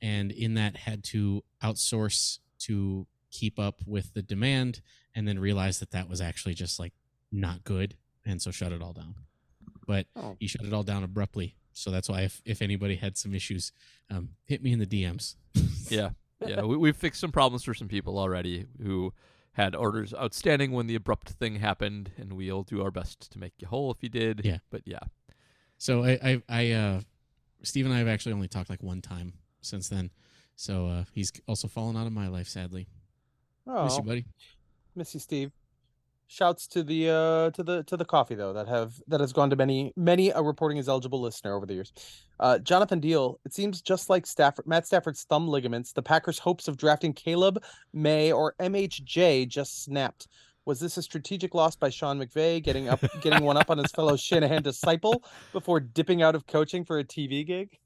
[0.00, 4.80] and in that had to outsource to keep up with the demand,
[5.14, 6.92] and then realized that that was actually just like
[7.30, 9.14] not good, and so shut it all down.
[9.86, 10.36] But Oh.
[10.40, 11.54] he shut it all down abruptly.
[11.72, 13.72] So that's why if, if anybody had some issues,
[14.10, 15.36] um, hit me in the DMs.
[15.90, 16.10] Yeah,
[16.46, 16.60] yeah.
[16.62, 19.14] We, we've fixed some problems for some people already who
[19.52, 23.54] had orders outstanding when the abrupt thing happened, and we'll do our best to make
[23.58, 24.42] you whole if you did.
[24.44, 24.58] Yeah.
[24.70, 24.98] But yeah,
[25.78, 27.00] So I, I, I, uh,
[27.62, 29.32] Steve and I have actually only talked like one time
[29.62, 30.10] since then.
[30.58, 32.88] So uh, he's also fallen out of my life, sadly.
[33.64, 34.24] Oh, Miss you, buddy.
[34.96, 35.52] miss you, Steve.
[36.26, 39.48] Shouts to the uh to the to the coffee though that have that has gone
[39.50, 41.92] to many many a Reporting as Eligible listener over the years.
[42.40, 43.38] Uh, Jonathan Deal.
[43.46, 45.92] It seems just like Stafford Matt Stafford's thumb ligaments.
[45.92, 50.26] The Packers' hopes of drafting Caleb Maye or MHJ just snapped.
[50.64, 53.92] Was this a strategic loss by Sean McVay, getting up getting one up on his
[53.92, 57.78] fellow Shanahan disciple before dipping out of coaching for a TV gig?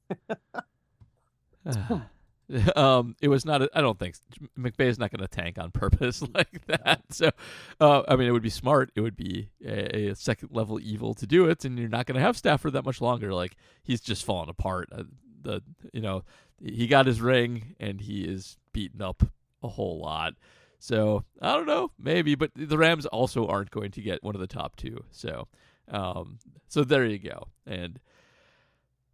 [2.75, 3.61] um, it was not.
[3.61, 4.15] I I don't think
[4.57, 7.01] McVay is not going to tank on purpose like that.
[7.11, 7.31] So,
[7.79, 8.91] uh, I mean, it would be smart.
[8.95, 12.15] It would be a, a second level evil to do it, and you're not going
[12.15, 13.33] to have Stafford that much longer.
[13.33, 14.89] Like he's just falling apart.
[14.91, 15.03] Uh,
[15.41, 16.23] the you know
[16.61, 19.23] he got his ring, and he is beaten up
[19.61, 20.33] a whole lot.
[20.79, 24.41] So I don't know, maybe, but the Rams also aren't going to get one of
[24.41, 25.05] the top two.
[25.11, 25.47] So,
[25.89, 27.99] um, so there you go, and.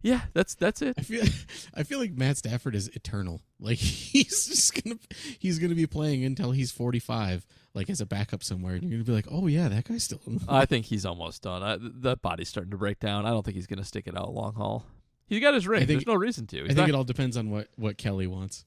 [0.02, 0.96] Yeah, that's that's it.
[0.98, 1.24] I feel
[1.76, 3.42] I feel like Matt Stafford is eternal.
[3.60, 4.98] Like he's just gonna
[5.38, 8.92] he's gonna be playing until he's forty five, like as a backup somewhere, and you're
[8.92, 10.22] gonna be like, oh yeah, that guy's still.
[10.48, 11.62] I think he's almost done.
[11.64, 13.26] I, the body's starting to break down.
[13.26, 14.86] I don't think he's going to stick it out long haul.
[15.28, 15.80] He's got his ring.
[15.82, 16.62] think- There's no reason to.
[16.62, 18.66] I He's think it all depends on what what Kelly wants.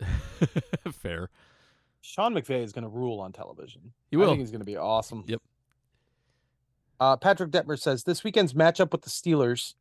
[0.92, 1.30] fair.
[2.00, 3.92] Sean McVay is going to rule on television.
[4.10, 4.28] He I will.
[4.28, 5.24] think he's going to be awesome.
[5.26, 5.40] Yep.
[6.98, 9.74] Uh, Patrick Detmer says this weekend's matchup with the Steelers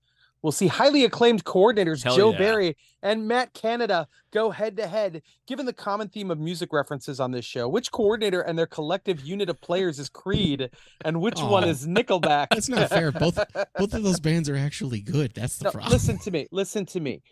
[0.45, 2.37] will see highly acclaimed coordinators Hell Joe yeah.
[2.37, 5.23] Barry and Matt Canada go head to head.
[5.47, 9.21] Given the common theme of music references on this show, which coordinator and their collective
[9.21, 10.69] unit of players is Creed,
[11.03, 11.67] and which one Aw.
[11.67, 12.47] is Nickelback?
[12.51, 13.11] That's not fair.
[13.11, 13.37] Both
[13.77, 15.33] both of those bands are actually good.
[15.33, 15.91] That's the No, problem.
[15.91, 16.47] listen to me.
[16.51, 17.23] Listen to me.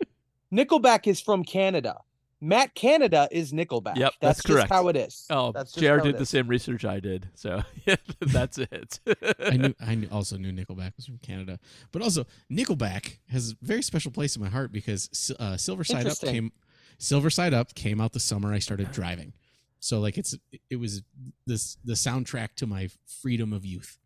[0.52, 1.98] Nickelback is from Canada.
[2.44, 3.96] Matt Canada is Nickelback.
[3.96, 4.70] Yep, that's, that's correct.
[4.70, 5.24] how it is.
[5.30, 7.30] Oh, that's just JR did the same research I did.
[7.34, 9.00] So yeah, that's it.
[9.40, 11.58] I knew I knew, also knew Nickelback was from Canada,
[11.90, 16.06] but also Nickelback has a very special place in my heart because uh, Silver Side
[16.06, 16.52] Up came
[16.98, 19.32] Silver Side Up came out the summer I started driving,
[19.80, 20.36] so like it's
[20.68, 21.02] it was
[21.46, 23.98] this the soundtrack to my freedom of youth.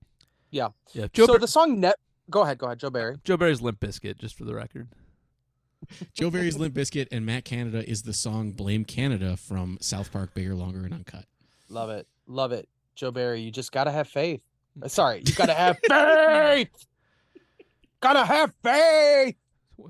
[0.93, 1.97] yeah, Joe, so Bar- the song net.
[2.31, 2.59] Go ahead.
[2.59, 3.17] Go ahead, Joe Barry.
[3.25, 4.89] Joe Barry's Limp Bizkit, just for the record.
[6.15, 10.35] Joe Barry's Limp Bizkit and Matt Canada is the song "Blame Canada" from South Park,
[10.35, 11.25] Bigger, Longer, and Uncut.
[11.69, 12.07] Love it.
[12.27, 12.69] Love it.
[12.95, 14.43] Joe Barry, you just gotta have faith.
[14.83, 16.87] Uh, Sorry, you gotta have faith.
[18.01, 19.37] Gotta have faith.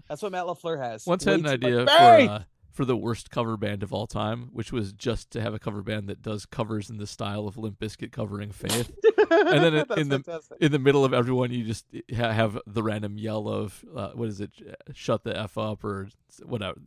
[0.09, 1.07] That's what Matt LaFleur has.
[1.07, 2.30] Once had an Way too much idea for faith.
[2.30, 2.39] uh,
[2.78, 5.82] for the worst cover band of all time, which was just to have a cover
[5.82, 8.92] band that does covers in the style of Limp Bizkit covering Faith.
[9.32, 10.58] and then it- That's in the- fantastic.
[10.60, 11.84] in the middle of everyone, you just
[12.16, 14.52] ha- have the random yell of uh, what is it?
[14.94, 16.06] Shut the f up or
[16.44, 16.78] whatever.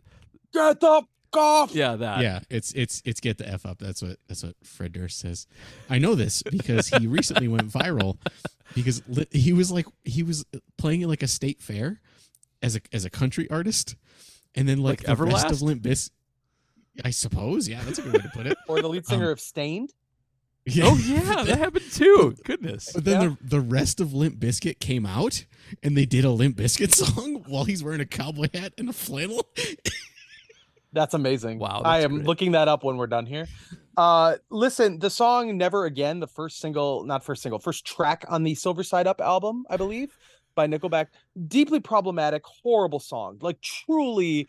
[0.53, 1.75] get the golf.
[1.75, 2.21] Yeah, that.
[2.21, 3.79] yeah, it's it's it's get the f up.
[3.79, 5.45] That's what that's what Fred Durst says.
[5.89, 8.17] I know this because he recently went viral
[8.75, 10.45] because li- he was like he was
[10.77, 11.99] playing at like a state fair
[12.61, 13.95] as a as a country artist,
[14.55, 16.11] and then like, Like the rest of Limp Biz.
[17.05, 18.57] I suppose, yeah, that's a good way to put it.
[18.67, 19.93] Or the lead singer of Staind.
[20.65, 20.83] Yeah.
[20.87, 22.35] Oh yeah, that happened too.
[22.43, 22.91] Goodness.
[22.93, 23.27] But then Yeah.
[23.41, 25.45] the the rest of Limp Bizkit came out,
[25.81, 28.93] and they did a Limp Bizkit song while he's wearing a cowboy hat and a
[28.93, 29.47] flannel.
[30.93, 31.57] That's amazing.
[31.59, 32.27] Wow, I am great.
[32.27, 33.47] looking that up when we're done here.
[33.97, 38.43] Uh listen, the song Never Again, the first single, not first single, first track on
[38.43, 40.17] the Silver Side Up album, I believe,
[40.55, 41.07] by Nickelback.
[41.47, 43.37] Deeply problematic, horrible song.
[43.41, 44.47] Like truly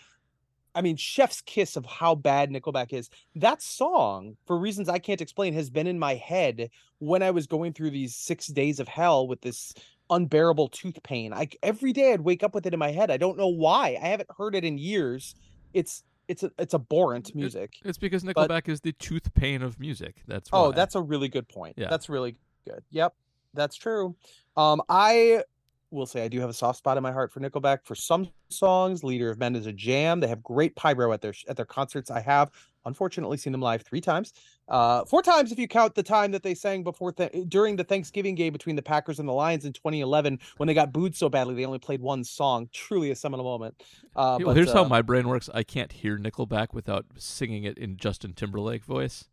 [0.74, 3.10] I mean, chef's kiss of how bad Nickelback is.
[3.34, 7.46] That song, for reasons I can't explain, has been in my head when I was
[7.46, 9.74] going through these six days of hell with this
[10.10, 11.32] unbearable tooth pain.
[11.32, 13.10] I every day I'd wake up with it in my head.
[13.10, 13.98] I don't know why.
[14.02, 15.34] I haven't heard it in years.
[15.74, 17.74] It's it's a it's abhorrent music.
[17.84, 20.22] It's because But- Nickelback is the tooth pain of music.
[20.26, 21.76] That's Oh, that's a really good point.
[21.76, 21.88] Yeah.
[21.90, 22.36] That's really
[22.66, 22.82] good.
[22.90, 23.14] Yep,
[23.54, 24.14] that's true.
[24.56, 25.44] Um, I
[25.92, 27.84] will say I do have a soft spot in my heart for Nickelback.
[27.84, 30.20] For some songs, "Leader of Men" is a jam.
[30.20, 32.10] They have great pyro at their at their concerts.
[32.10, 32.50] I have
[32.84, 34.32] unfortunately seen them live three times,
[34.66, 37.84] uh, four times if you count the time that they sang before th- during the
[37.84, 41.28] Thanksgiving game between the Packers and the Lions in 2011 when they got booed so
[41.28, 42.68] badly they only played one song.
[42.72, 43.80] Truly a seminal moment.
[44.16, 45.48] Uh, Hey, but, well, here's how uh, my brain works.
[45.54, 49.26] I can't hear Nickelback without singing it in Justin Timberlake voice.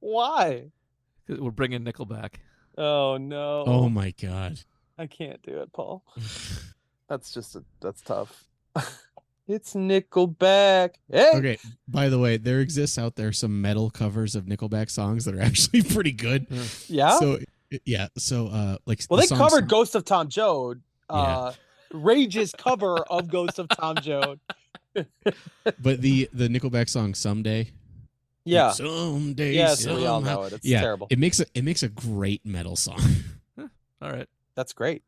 [0.00, 0.70] Why?
[1.28, 2.34] We're bringing Nickelback.
[2.78, 3.64] Oh no!
[3.66, 4.60] Oh my god.
[4.98, 6.02] I can't do it, Paul.
[7.08, 8.44] That's just a, that's tough.
[9.46, 10.94] it's Nickelback.
[11.08, 11.58] Hey, Okay.
[11.86, 15.40] By the way, there exists out there some metal covers of Nickelback songs that are
[15.50, 16.46] actually pretty good.
[16.88, 17.18] yeah.
[17.20, 17.38] So
[17.84, 18.08] yeah.
[18.18, 21.52] So uh, like well, the they song covered Some- "Ghost of Tom Joad." Uh,
[21.92, 24.40] Rage's cover of "Ghost of Tom Joad."
[24.94, 27.70] but the the Nickelback song "Someday."
[28.44, 28.70] Yeah.
[28.72, 30.54] Someday, Yes, we all know it.
[30.54, 31.06] It's yeah, terrible.
[31.10, 33.00] It makes a it makes a great metal song.
[33.58, 34.28] All right.
[34.56, 35.02] That's great.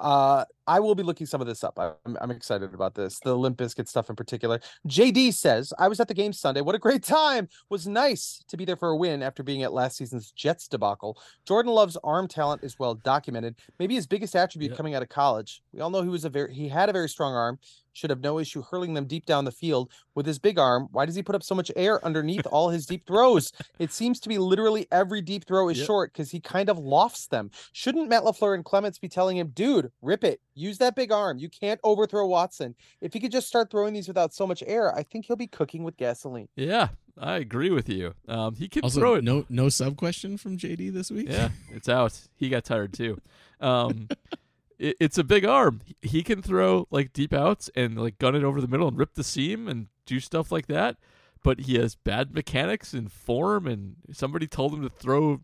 [0.00, 1.78] Uh, I will be looking some of this up.
[1.78, 3.20] I'm, I'm excited about this.
[3.20, 4.58] The Limp Bizkit stuff in particular.
[4.88, 6.60] JD says, I was at the game Sunday.
[6.60, 7.48] What a great time.
[7.68, 11.18] Was nice to be there for a win after being at last season's Jets debacle.
[11.46, 13.54] Jordan Love's arm talent is well documented.
[13.78, 14.76] Maybe his biggest attribute Yeah.
[14.76, 15.62] coming out of college.
[15.72, 17.60] We all know he was a very he had a very strong arm.
[17.92, 20.88] Should have no issue hurling them deep down the field with his big arm.
[20.92, 23.52] Why does he put up so much air underneath all his deep throws?
[23.78, 25.86] It seems to be literally every deep throw is Yep.
[25.86, 27.50] short because he kind of lofts them.
[27.72, 31.38] Shouldn't Matt LaFleur and Clements be telling him, dude, rip it, use that big arm.
[31.38, 32.74] You can't overthrow Watson.
[33.00, 35.46] If he could just start throwing these without so much air, I think he'll be
[35.46, 36.48] cooking with gasoline.
[36.56, 36.88] Yeah,
[37.18, 38.14] I agree with you.
[38.26, 39.24] Um, he can also, throw it.
[39.24, 41.28] no no sub question from JD this week.
[41.28, 42.18] Yeah, it's out.
[42.36, 43.20] He got tired too.
[43.60, 44.08] Um,
[44.78, 45.80] it, it's a big arm.
[46.00, 49.14] He- can throw like deep outs and like gun it over the middle and rip
[49.14, 50.96] the seam and do stuff like that.
[51.42, 53.66] But he has bad mechanics and form.
[53.66, 55.40] And somebody told him to throw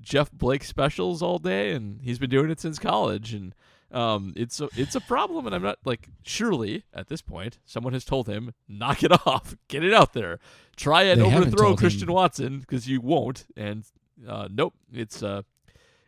[0.00, 3.34] Jeff Blake specials all day, and he's been doing it since college.
[3.34, 3.54] And
[3.90, 5.46] um, it's a it's a problem.
[5.46, 9.56] And I'm not like surely at this point someone has told him knock it off,
[9.68, 10.38] get it out there,
[10.76, 13.44] try and They overthrow Christian him- Watson because you won't.
[13.56, 13.84] And
[14.28, 15.42] uh, nope, it's uh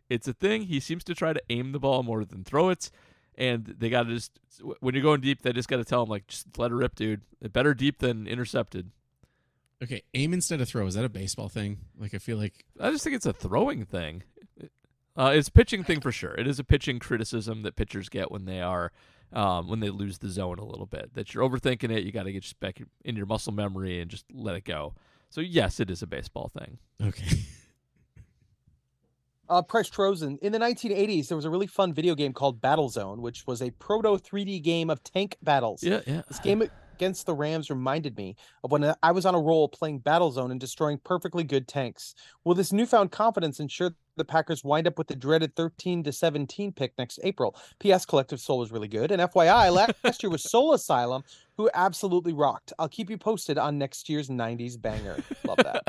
[0.09, 0.63] it's a thing.
[0.63, 2.91] He seems to try to aim the ball more than throw it,
[3.37, 4.39] and they got to just
[4.81, 6.95] when you're going deep, they just got to tell him like just let it rip,
[6.95, 7.23] dude.
[7.53, 8.91] Better deep than intercepted.
[9.83, 10.87] Okay, aim instead of throw.
[10.87, 11.79] Is that a baseball thing?
[11.99, 14.23] Like I feel like I just think it's a throwing thing.
[15.17, 16.35] Uh, it's a pitching thing for sure.
[16.35, 18.93] It is a pitching criticism that pitchers get when they are
[19.33, 21.15] um, when they lose the zone a little bit.
[21.15, 22.05] That you're overthinking it.
[22.05, 24.95] You got to get just back in your muscle memory and just let it go.
[25.31, 26.79] So yes, it is a baseball thing.
[27.03, 27.41] okay.
[29.49, 30.39] Uh, Price Trozen.
[30.41, 33.71] In the 1980s, there was a really fun video game called Battlezone, which was a
[33.73, 35.83] proto 3D game of tank battles.
[35.83, 36.23] Yeah, yeah.
[36.29, 36.63] This game
[36.95, 40.61] against the Rams reminded me of when I was on a roll playing Battlezone and
[40.61, 42.15] destroying perfectly good tanks.
[42.45, 46.73] Will this newfound confidence ensure the Packers wind up with the dreaded 13 to 17
[46.73, 47.57] pick next April?
[47.81, 48.07] P.S.
[48.07, 51.25] Collective Soul was really good, and FYI, last year was Soul Asylum,
[51.57, 52.73] who absolutely rocked.
[52.79, 55.19] I'll keep you posted on next year's 90s banger.
[55.45, 55.85] Love that.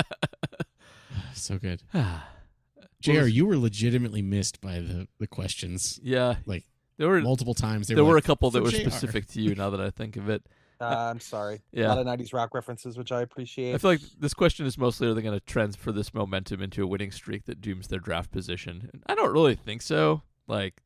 [1.34, 1.82] so good.
[3.06, 3.20] yeah, Jr.
[3.24, 6.36] was- You were legitimately missed by the the questions Yeah.
[6.46, 6.64] like
[6.98, 7.88] there were multiple times.
[7.88, 9.54] There were a couple that were JR." specific to you.
[9.54, 10.42] Now that I think of it,
[10.80, 11.62] Uh, I'm sorry.
[11.72, 11.86] Yeah.
[11.86, 13.74] A lot of 90s rock references, which I appreciate.
[13.74, 16.82] I feel like this question is mostly are they going to transfer this momentum into
[16.82, 18.90] a winning streak that dooms their draft position?
[18.92, 20.20] And I don't really think so.
[20.46, 20.82] Like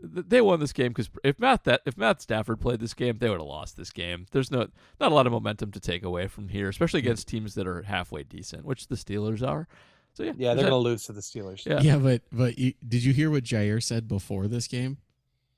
[0.00, 3.18] th- they won this game because if Matt that if Matt Stafford played this game,
[3.18, 4.26] they would have lost this game.
[4.30, 4.68] There's no
[5.00, 7.82] not a lot of momentum to take away from here, especially against teams that are
[7.82, 9.66] halfway decent, which the Steelers are.
[10.14, 11.66] So yeah, yeah, they're that- going to lose to the Steelers.
[11.66, 11.80] Yeah.
[11.80, 14.98] Yeah, but but you, did you hear what Jaire said before this game?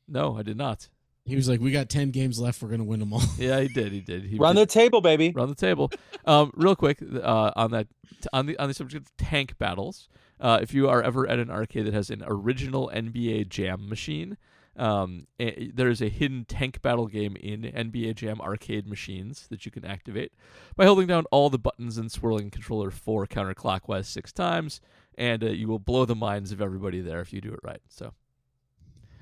[0.09, 0.89] No, I did not.
[1.25, 2.63] He was like, "We got ten games left.
[2.63, 3.91] We're gonna win them all." Yeah, he did.
[3.93, 4.25] He did.
[4.25, 4.69] He Run did.
[4.69, 5.33] the table, baby.
[5.35, 5.91] Run the table.
[6.25, 7.87] Um, real quick uh, on that
[8.33, 10.09] on the on the subject of tank battles.
[10.41, 14.37] Uh, if you are ever at an arcade that has an original NBA Jam machine,
[14.77, 19.73] um, there is a hidden tank battle game in NBA Jam arcade machines that you
[19.73, 20.33] can activate
[20.77, 24.81] by holding down all the buttons and swirling controller four counterclockwise six times,
[25.17, 27.81] and uh, you will blow the minds of everybody there if you do it right.
[27.89, 28.13] So.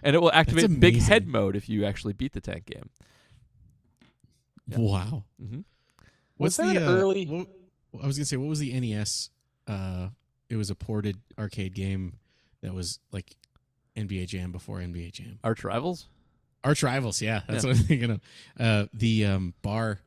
[0.02, 2.90] And it will activate big head mode if you actually beat the tank game.
[4.66, 4.78] Yeah.
[4.78, 5.24] Wow.
[5.40, 5.62] hmm Was
[6.36, 7.48] What's there the an uh, early- what-
[8.02, 9.30] I was gonna say, what was the NES?
[9.68, 10.08] Uh,
[10.50, 12.18] it was a ported arcade game
[12.60, 13.36] that was like
[13.96, 15.38] NBA Jam before NBA Jam.
[15.44, 16.08] Arch Rivals?
[16.62, 17.70] Arch Rivals, yeah, that's Yeah.
[17.70, 18.20] what I'm thinking of.
[18.58, 20.00] Uh, the um, bar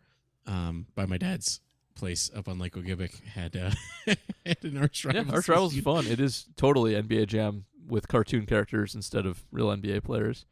[0.46, 1.62] um, by my dad's
[1.96, 3.72] place up on Lake Ogibic had uh,
[4.46, 5.26] had an Arch Rivals.
[5.28, 6.08] Yeah, Arch Rivals is fun.
[6.08, 10.46] It is totally NBA Jam with cartoon characters instead of real NBA players.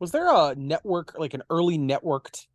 [0.00, 2.46] Was there a network, like an early networked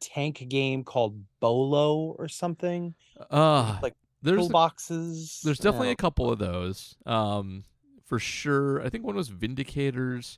[0.00, 2.94] tank game called Bolo or something?
[3.30, 5.40] Uh, Like there's boxes.
[5.44, 5.92] there's definitely Yeah.
[5.94, 6.96] a couple of those.
[7.06, 7.64] Um,
[8.12, 8.82] for sure.
[8.82, 10.36] I think one was Vindicators.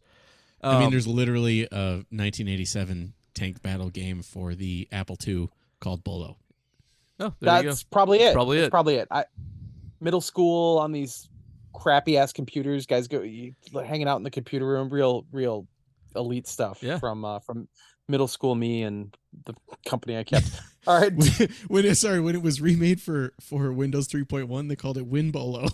[0.60, 5.48] Um, I mean, there's literally a 1987 tank battle game for the Apple II
[5.80, 6.36] called Bolo.
[7.18, 7.68] oh, there you go.
[7.70, 8.32] That's probably it.
[8.32, 8.70] probably That's it.
[8.70, 9.08] Probably it.
[9.10, 9.24] I
[10.00, 11.28] middle school on these
[11.72, 12.86] crappy ass computers.
[12.86, 13.54] Guys go you,
[13.84, 14.88] hanging out in the computer room.
[14.88, 15.66] Real, real
[16.14, 16.98] elite stuff Yeah.
[17.00, 17.66] from uh, from
[18.08, 19.54] middle school me and the
[19.86, 20.50] company I kept.
[20.86, 21.14] All right.
[21.14, 21.28] when,
[21.68, 25.30] when it, sorry, when it was remade for for Windows 3.1, they called it Win
[25.30, 25.66] Bolo.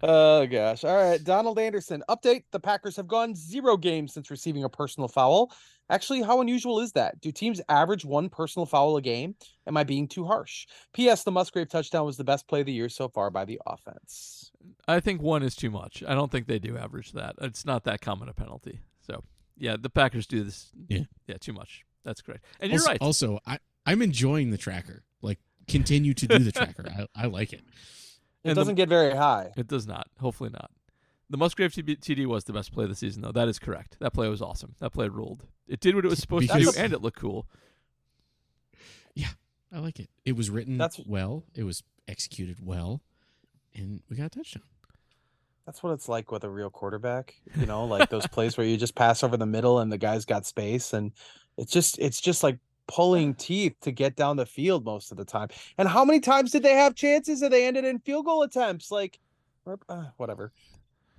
[0.02, 0.84] oh gosh.
[0.84, 1.22] All right.
[1.22, 2.02] Donald Anderson.
[2.08, 2.44] Update.
[2.52, 5.52] The Packers have gone zero games since receiving a personal foul.
[5.90, 7.20] Actually, how unusual is that?
[7.20, 9.34] Do teams average one personal foul a game?
[9.66, 10.66] Am I being too harsh?
[10.94, 11.24] P.S.
[11.24, 14.50] The Musgrave touchdown was the best play of the year so far by the offense.
[14.88, 16.02] I think one is too much.
[16.06, 17.34] I don't think they do average that.
[17.42, 18.80] It's not that common a penalty.
[19.06, 19.22] So
[19.56, 20.70] yeah, the Packers do this.
[20.88, 21.00] Yeah.
[21.26, 21.84] yeah, too much.
[22.04, 22.44] That's correct.
[22.60, 22.98] And you're also, right.
[23.00, 25.04] Also, I I'm enjoying the tracker.
[25.22, 25.38] Like,
[25.68, 26.86] continue to do the tracker.
[27.16, 27.62] I, I like it.
[28.42, 29.52] It And doesn't get very high.
[29.56, 30.08] It does not.
[30.20, 30.70] Hopefully not.
[31.30, 33.32] The Musgrave TD was the best play of the season, though.
[33.32, 33.96] That is correct.
[34.00, 34.74] That play was awesome.
[34.80, 35.46] That play ruled.
[35.66, 37.46] It did what it was supposed to do, and it looked cool.
[39.14, 39.28] Yeah,
[39.72, 40.10] I like it.
[40.24, 41.44] It was written That's- well.
[41.54, 43.00] It was executed well,
[43.74, 44.64] and we got a touchdown.
[45.66, 47.34] That's what it's like with a real quarterback.
[47.56, 50.24] You know, like those plays where you just pass over the middle and the guy's
[50.24, 51.12] got space, and
[51.56, 55.24] it's just it's just like pulling teeth to get down the field most of the
[55.24, 55.48] time.
[55.78, 58.90] And how many times did they have chances and they ended in field goal attempts?
[58.90, 59.18] Like,
[59.88, 60.52] uh, whatever.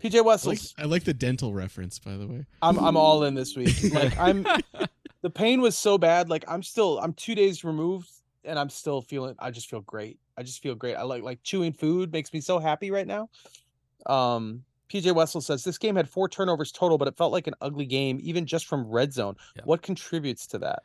[0.04, 2.46] PJ I like, I like the dental reference, by the way.
[2.62, 3.76] I'm I'm all in this week.
[3.94, 4.46] Like I'm
[5.22, 6.30] the pain was so bad.
[6.30, 8.10] Like I'm still I'm two days removed
[8.44, 10.20] and I'm still feeling I just feel great.
[10.38, 10.96] I just feel great.
[10.96, 13.30] I like like chewing food makes me so happy right now.
[14.06, 17.56] Um PJ Wessel says this game had four turnovers total, but it felt like an
[17.60, 19.36] ugly game, even just from red zone.
[19.56, 19.64] Yeah.
[19.66, 20.84] What contributes to that?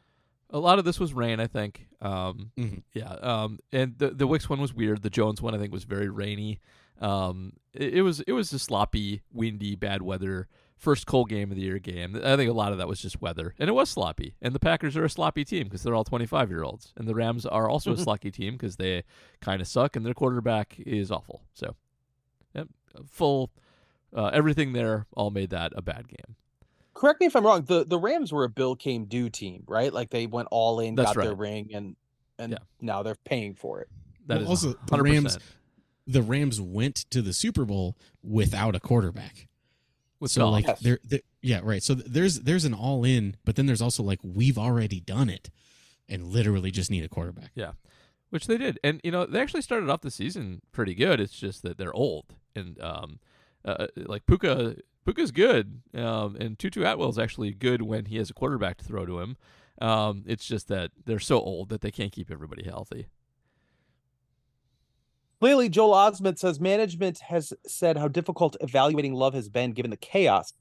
[0.53, 1.87] A lot of this was rain, I think.
[2.01, 2.83] Um, Mhm.
[2.95, 5.03] Yeah, um, and the the Wicks one was weird.
[5.03, 6.61] The Jones one, I think, was very rainy.
[7.01, 10.49] Um, it, it was it was a sloppy, windy, bad weather.
[10.77, 12.17] First cold game of the year game.
[12.25, 14.35] I think a lot of that was just weather, and it was sloppy.
[14.41, 17.07] And the Packers are a sloppy team because they're all twenty five year olds, and
[17.07, 19.05] the Rams are also a sloppy team because they
[19.43, 21.43] kind of suck, and their quarterback is awful.
[21.53, 21.77] So, yep,
[23.11, 23.51] full
[24.15, 26.37] uh, everything there all made that a bad game.
[26.95, 27.63] Correct me if I'm wrong.
[27.63, 29.93] The the Rams were a Bill came due team, right?
[29.93, 31.97] Like they went all in, That's got their ring, and
[32.39, 32.59] and Yeah.
[32.81, 33.89] now they're paying for it.
[34.27, 35.03] That Well, is also the 100%.
[35.05, 35.39] Rams.
[36.07, 39.47] The Rams went to the Super Bowl without a quarterback.
[40.19, 40.53] with so Goff.
[40.53, 40.81] like Yes.
[40.81, 44.19] there, there yeah right so there's there's an all in but then there's also like
[44.23, 45.49] we've already done it
[46.11, 47.51] and literally just need a quarterback
[48.31, 51.21] which they did, and you know they actually started off the season pretty good.
[51.21, 53.19] It's just that they're old, and um,
[53.65, 58.35] uh, like Puka, Puka's good, um, and Tutu Atwell's actually good when he has a
[58.35, 59.37] quarterback to throw to him.
[59.81, 63.07] Um, it's just that they're so old that they can't keep everybody healthy.
[65.41, 69.97] Clearly, Joel Osment says management has said how difficult evaluating Love has been given the
[69.97, 70.53] chaos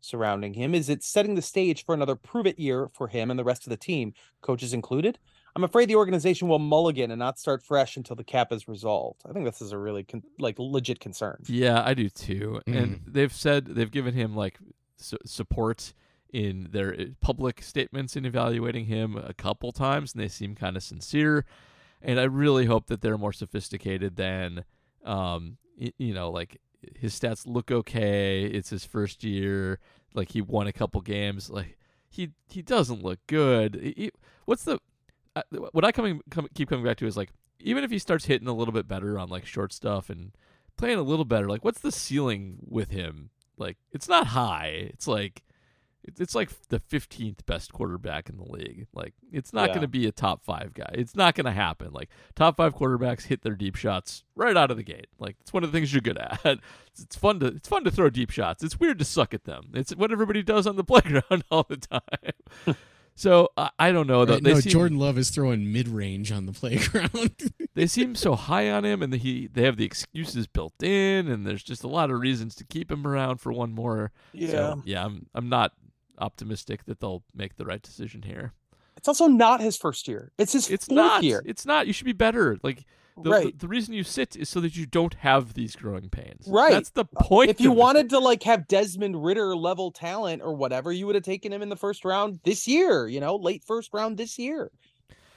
[0.00, 0.74] surrounding him.
[0.74, 3.66] Is it setting the stage for another prove it year for him and the rest
[3.66, 5.18] of the team, coaches included?
[5.56, 9.22] I'm afraid the organization will mulligan and not start fresh until the cap is resolved.
[9.28, 11.42] I think this is a really con- like legit concern.
[11.46, 12.60] Yeah, I do too.
[12.66, 13.00] And Mm.
[13.06, 14.58] they've said they've given him like
[14.96, 15.92] su- support
[16.32, 20.76] in their uh, public statements in evaluating him a couple times, and they seem kind
[20.76, 21.44] of sincere.
[22.02, 24.64] And I really hope that they're more sophisticated than,
[25.04, 26.60] um, y- you know, like
[26.96, 28.44] his stats look okay.
[28.44, 29.78] It's his first year.
[30.14, 31.48] Like he won a couple games.
[31.48, 31.78] Like
[32.10, 33.76] he he doesn't look good.
[33.76, 34.12] He- he-
[34.46, 34.80] what's the
[35.72, 37.30] what I coming come, keep coming back to is like
[37.60, 40.32] even if he starts hitting a little bit better on like short stuff and
[40.76, 43.30] playing a little better, like what's the ceiling with him?
[43.56, 44.88] Like it's not high.
[44.92, 45.42] It's like
[46.18, 48.86] it's like the 15th best quarterback in the league.
[48.92, 49.74] Like it's not Yeah.
[49.74, 50.90] going to be a top 5 guy.
[50.92, 51.92] It's not going to happen.
[51.92, 55.06] Like top 5 quarterbacks hit their deep shots right out of the gate.
[55.18, 56.40] Like it's one of the things you're good at.
[56.94, 58.62] It's, it's fun to it's fun to throw deep shots.
[58.62, 59.70] It's weird to suck at them.
[59.74, 62.76] It's what everybody does on the playground all the time.
[63.14, 64.34] So I, I don't know though.
[64.34, 67.32] Right, They no seem, jordan love is throwing mid-range on the playground
[67.74, 71.28] they seem so high on him, and the, he they have the excuses built in,
[71.28, 74.12] and there's just a lot of reasons to keep him around for one more.
[74.38, 75.72] So, yeah, I'm I'm not
[76.18, 78.52] optimistic that they'll make the right decision here.
[78.96, 80.30] It's also not his first year.
[80.38, 81.22] It's his It's fourth not.
[81.24, 81.42] year.
[81.44, 81.86] It's not.
[81.86, 82.58] You should be better.
[82.62, 82.84] Like
[83.22, 83.44] the, right.
[83.58, 86.46] the the reason you sit is so that you don't have these growing pains.
[86.48, 86.72] Right.
[86.72, 87.50] That's the point.
[87.50, 87.80] if you of it.
[87.80, 91.62] wanted to like have Desmond Ridder level talent or whatever, you would have taken him
[91.62, 94.70] in the first round this year, you know, late first round this year.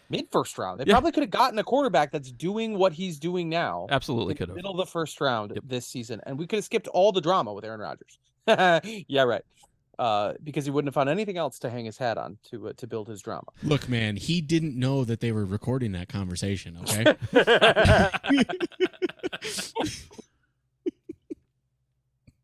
[0.10, 0.80] Mid first round.
[0.80, 0.94] They Yeah.
[0.94, 3.88] probably could have gotten a quarterback that's doing what he's doing now.
[3.90, 4.56] absolutely could have.
[4.56, 5.64] middle of the first round Yep.
[5.68, 6.22] this season.
[6.26, 8.18] And we could have skipped all the drama with Aaron Rodgers.
[9.08, 9.44] yeah, right.
[10.00, 12.74] Uh, because he wouldn't have found anything else to hang his hat on to uh,
[12.78, 13.48] to build his drama.
[13.64, 17.16] look man he didn't know that they were recording that conversation okay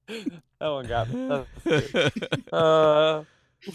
[0.08, 1.46] that one got me.
[2.52, 3.24] Uh,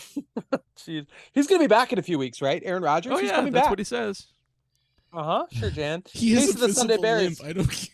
[0.76, 2.62] jeez, he's gonna be back in a few weeks, right?
[2.64, 3.12] Aaron Rodgers.
[3.12, 3.70] oh he's yeah, that's back.
[3.70, 4.26] what he says.
[5.12, 5.46] Uh huh.
[5.50, 6.02] Sure, Jan.
[6.12, 7.40] he Case a the Sunday Bears.
[7.42, 7.50] limp.
[7.50, 7.88] i don't.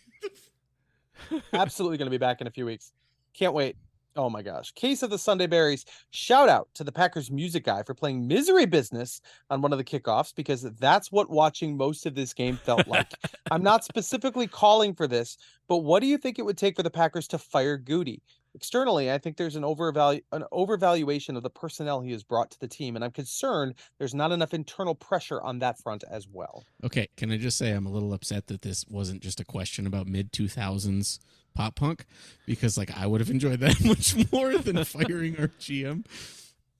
[1.53, 2.91] Absolutely going to be back in a few weeks.
[3.33, 3.77] Can't wait.
[4.17, 4.71] Oh my gosh.
[4.71, 5.83] Case of the Sunday Berries.
[6.11, 9.83] Shout out to the Packers music guy for playing Misery Business on one of the
[9.83, 13.11] kickoffs because that's what watching most of this game felt like.
[13.51, 15.37] I'm not specifically calling for this,
[15.67, 18.21] but what do you think it would take for the Packers to fire Gutey?
[18.55, 22.59] Externally, I think there's an overvalue an overvaluation of the personnel he has brought to
[22.59, 26.63] the team, and I'm concerned there's not enough internal pressure on that front as well.
[26.83, 29.85] Okay, can I just say I'm a little upset that this wasn't just a question
[29.85, 31.19] about mid 2000s
[31.53, 32.05] pop punk
[32.45, 36.05] because like I would have enjoyed that much more than firing our GM.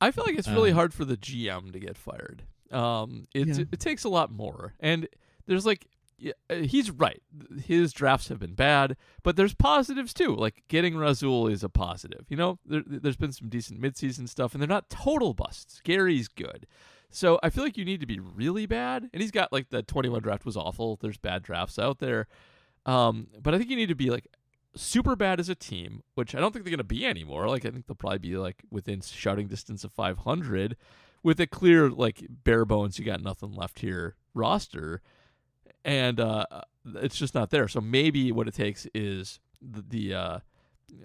[0.02, 2.44] I feel like it's really Um, hard for the GM to get fired.
[2.72, 3.64] Um, it Yeah.
[3.72, 5.08] it takes a lot more, and
[5.46, 5.86] there's like
[6.18, 7.22] yeah, uh, he's right.
[7.64, 10.36] His drafts have been bad, but there's positives too.
[10.36, 12.26] Like getting Rasul is a positive.
[12.30, 15.82] You know, there, there's been some decent midseason stuff, and they're not total busts.
[15.84, 16.68] Gary's good.
[17.10, 19.84] So I feel like you need to be really bad, and he's got like the
[19.84, 20.98] 21 draft was awful.
[21.02, 22.28] There's bad drafts out there,
[22.86, 24.28] um, but I think you need to be like
[24.76, 27.48] super bad as a team, which I don't think they're going to be anymore.
[27.48, 30.76] Like I think they'll probably be like within shouting distance of 500
[31.24, 35.02] with a clear like bare bones you got nothing left here roster
[35.86, 36.46] and uh
[36.96, 37.70] it's just not there.
[37.70, 40.40] So maybe what it takes is the, the uh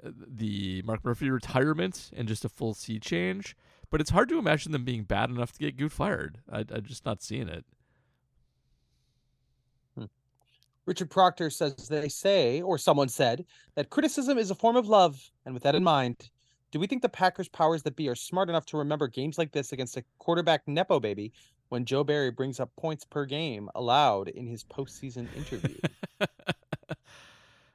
[0.04, 3.56] the Mark Murphy retirement and just a full sea change.
[3.90, 6.38] But it's hard to imagine them being bad enough to get Good fired.
[6.50, 7.64] I, I'm just not seeing it.
[10.86, 13.44] Richard Proctor says they say, or someone said,
[13.76, 15.30] that criticism is a form of love.
[15.44, 16.30] And with that in mind,
[16.72, 19.52] do we think the Packers powers that be are smart enough to remember games like
[19.52, 21.32] this against a quarterback nepo baby
[21.70, 25.78] when Joe Barry brings up points per game allowed in his postseason interview?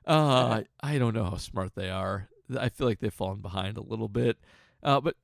[0.06, 2.30] uh, I don't know how smart they are.
[2.60, 4.38] I feel like they've fallen behind a little bit.
[4.84, 5.16] Uh, but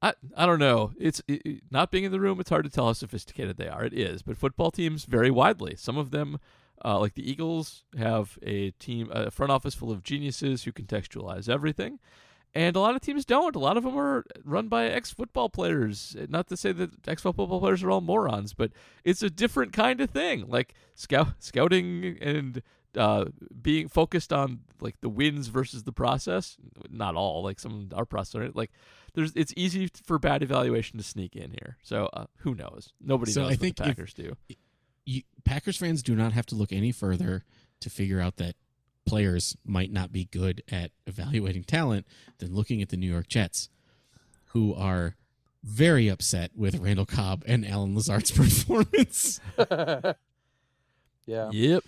[0.00, 0.92] I I don't know.
[0.98, 2.40] It's it, not being in the room.
[2.40, 3.84] It's hard to tell how sophisticated they are.
[3.84, 5.74] It is, but football teams vary widely.
[5.76, 6.38] Some of them,
[6.84, 11.48] uh, like the Eagles, have a team, a front office full of geniuses who contextualize
[11.48, 11.98] everything,
[12.54, 13.54] and a lot of teams don't.
[13.54, 16.16] A lot of them are run by ex-football players.
[16.28, 18.72] Not to say that ex-football players are all morons, but
[19.04, 20.46] it's a different kind of thing.
[20.48, 22.62] Like scout scouting and
[22.96, 23.26] uh,
[23.62, 26.56] being focused on like the wins versus the process.
[26.90, 28.50] Not all, like some are process.
[28.54, 28.72] Like
[29.14, 31.76] there's, it's easy for bad evaluation to sneak in here.
[31.82, 32.92] So uh, who knows?
[33.00, 34.36] Nobody So knows I what think the if- Packers do.
[35.06, 37.44] you, Packers fans do not have to look any further
[37.80, 38.56] to figure out that
[39.10, 42.06] players might not be good at evaluating talent
[42.38, 43.68] than looking at the New York Jets,
[44.52, 45.16] who are
[45.64, 49.40] very upset with Randall Cobb and Allen Lazard's performance.
[51.26, 51.50] yeah.
[51.50, 51.84] Yep.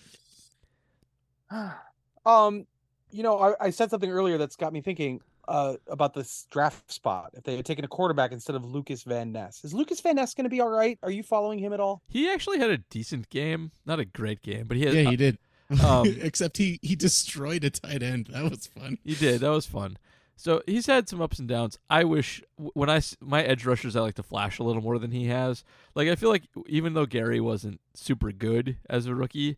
[2.26, 2.66] um,
[3.12, 6.90] you know, I, I said something earlier that's got me thinking uh, about this draft
[6.90, 7.30] spot.
[7.34, 10.34] If they had taken a quarterback instead of Lukas Van Ness, is Lukas Van Ness
[10.34, 10.98] going to be all right?
[11.04, 12.02] Are you following him at all?
[12.08, 13.70] He actually had a decent game.
[13.86, 14.94] Not a great game, but he had.
[14.94, 15.38] yeah, he did.
[15.80, 18.28] Um, Except he he destroyed a tight end.
[18.32, 18.98] That was fun.
[19.04, 19.40] He did.
[19.40, 19.96] That was fun.
[20.36, 21.78] So he's had some ups and downs.
[21.88, 25.12] I wish when I my edge rushers, I like to flash a little more than
[25.12, 25.62] he has.
[25.94, 29.50] Like I feel like even though Gary wasn't super good as a rookie,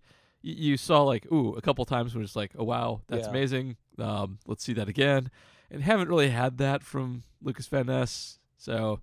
[0.42, 3.30] y- you saw like ooh a couple times when it's like oh wow that's Yeah.
[3.30, 3.76] amazing.
[3.98, 5.30] Um, let's see that again,
[5.70, 8.38] and haven't really had that from Lukas Van Ness.
[8.58, 9.00] So,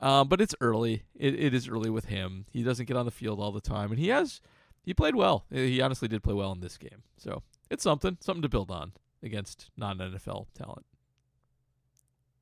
[0.00, 1.02] um, but it's early.
[1.16, 2.44] It it is early with him.
[2.52, 4.40] He doesn't get on the field all the time, and he has
[4.84, 5.44] he played well.
[5.52, 7.02] Uh, he honestly did play well in this game.
[7.16, 10.86] So it's something something to build on against non NFL talent.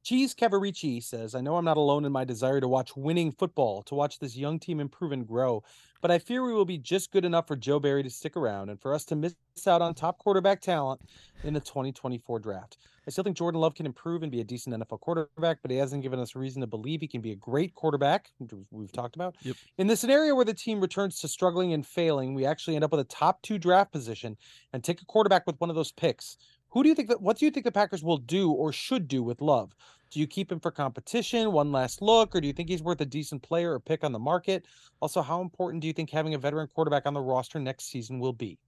[0.02, 3.82] Cheese Cavarici says, I know I'm not alone in my desire to watch winning football,
[3.84, 5.62] to watch this young team improve and grow,
[6.02, 8.68] but I fear we will be just good enough for Joe Barry to stick around
[8.68, 9.34] and for us to miss
[9.66, 11.00] out on top quarterback talent
[11.44, 12.76] in the 2024 draft.
[13.06, 15.76] I still think Jordan Love can improve and be a decent NFL quarterback, but he
[15.76, 19.16] hasn't given us reason to believe he can be a great quarterback, which we've talked
[19.16, 19.36] about.
[19.42, 19.56] Yep.
[19.78, 22.90] In the scenario where the team returns to struggling and failing, we actually end up
[22.90, 24.36] with a top two draft position
[24.72, 26.36] and take a quarterback with one of those picks.
[26.68, 29.06] Who do you think that what do you think the Packers will do or should
[29.06, 29.74] do with Love?
[30.12, 33.00] Do you keep him for competition, one last look, or do you think he's worth
[33.00, 34.66] a decent player or pick on the market?
[35.00, 38.20] Also, how important do you think having a veteran quarterback on the roster next season
[38.20, 38.58] will be?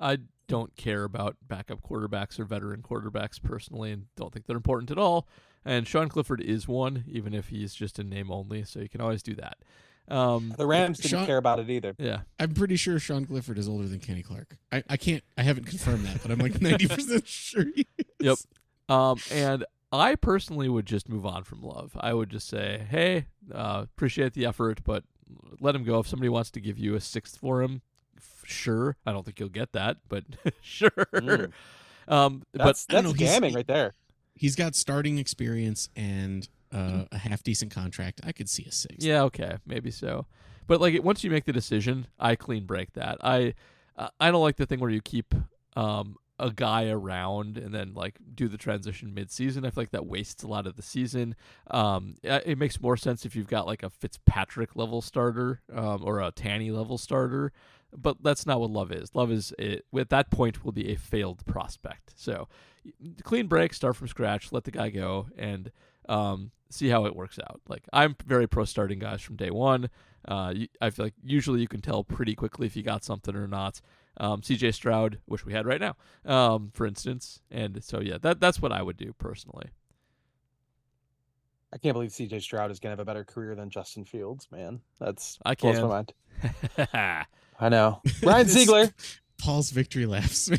[0.00, 4.90] I don't care about backup quarterbacks or veteran quarterbacks personally, and don't think they're important
[4.90, 5.28] at all.
[5.66, 9.02] And Sean Clifford is one, even if he's just in name only, so you can
[9.02, 9.58] always do that.
[10.10, 11.94] Um, The Rams didn't Sean- care about it either.
[11.98, 14.56] yeah, I'm pretty sure Sean Clifford is older than Kenny Clark.
[14.72, 18.06] I, I can't I haven't confirmed that, but I'm like 90% sure he is.
[18.18, 18.38] Yep.
[18.88, 21.92] Um, and I personally would just move on from Love.
[21.98, 25.04] I would just say, hey, uh, appreciate the effort, but
[25.60, 25.98] let him go.
[26.00, 27.80] If somebody wants to give you a sixth for him,
[28.16, 28.96] f- sure.
[29.06, 30.24] I don't think you'll get that, but
[30.60, 30.90] sure.
[30.90, 31.52] Mm.
[32.06, 33.94] Um, That's I don't that's know, damning right there.
[34.34, 38.20] He's got starting experience and uh, a half decent contract.
[38.24, 39.04] I could see a six.
[39.04, 40.26] yeah, okay, maybe so.
[40.66, 43.18] But like once you make the decision, I clean break that.
[43.22, 43.54] I
[43.96, 45.34] uh, I don't like the thing where you keep
[45.76, 49.64] um a guy around and then like do the transition mid-season.
[49.64, 51.34] I feel like that wastes a lot of the season.
[51.70, 56.20] Um, it makes more sense if you've got like a Fitzpatrick level starter um, or
[56.20, 57.52] a Tanny level starter,
[57.96, 59.14] but that's not what Love is.
[59.14, 62.12] Love is it, at that point will be a failed prospect.
[62.16, 62.48] So
[63.22, 65.72] clean break, start from scratch, let the guy go, and
[66.08, 67.60] um, see how it works out.
[67.68, 69.90] Like I'm very pro starting guys from day one.
[70.26, 73.48] Uh, I feel like usually you can tell pretty quickly if you got something or
[73.48, 73.80] not.
[74.20, 75.94] Um, CJ Stroud, which we had right now,
[76.24, 79.66] um, for instance, and so yeah, that that's what I would do personally.
[81.72, 84.80] I can't believe CJ Stroud is gonna have a better career than Justin Fields, man.
[84.98, 85.88] That's I blows my can.
[85.88, 86.12] mind.
[87.60, 88.00] I know.
[88.22, 88.88] Ryan This- Ziegler.
[89.40, 90.50] Paul's victory laughs.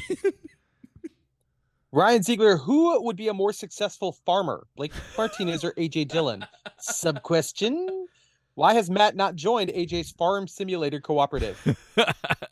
[1.91, 6.45] Ryan Ziegler, who would be a more successful farmer, Blake Martinez or AJ Dillon?
[6.77, 8.05] Sub question.
[8.53, 11.77] Why has Matt not joined AJ's farm simulator cooperative?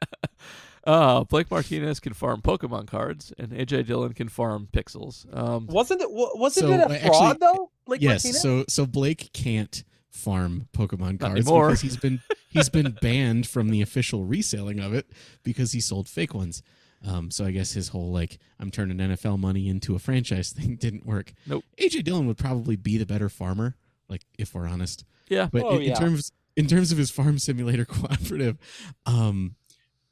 [0.87, 5.25] uh, Blake Martinez can farm Pokemon cards, and AJ Dillon can farm pixels.
[5.37, 7.71] Um, Wasn't it wasn't So, it a uh, actually- fraud though?
[7.85, 8.23] Blake yes.
[8.23, 8.41] Martinez?
[8.41, 13.81] So so Blake can't farm Pokemon cards because he's been he's been banned from the
[13.81, 15.07] official reselling of it
[15.43, 16.63] because he sold fake ones.
[17.05, 20.75] Um, so I guess his whole like I'm turning NFL money into a franchise thing
[20.77, 21.33] didn't work.
[21.45, 21.63] Nope.
[21.79, 23.75] AJ Dillon would probably be the better farmer,
[24.09, 25.05] like if we're honest.
[25.29, 28.57] yeah, But Oh, in, in terms in terms of his farm simulator cooperative,
[29.05, 29.55] um,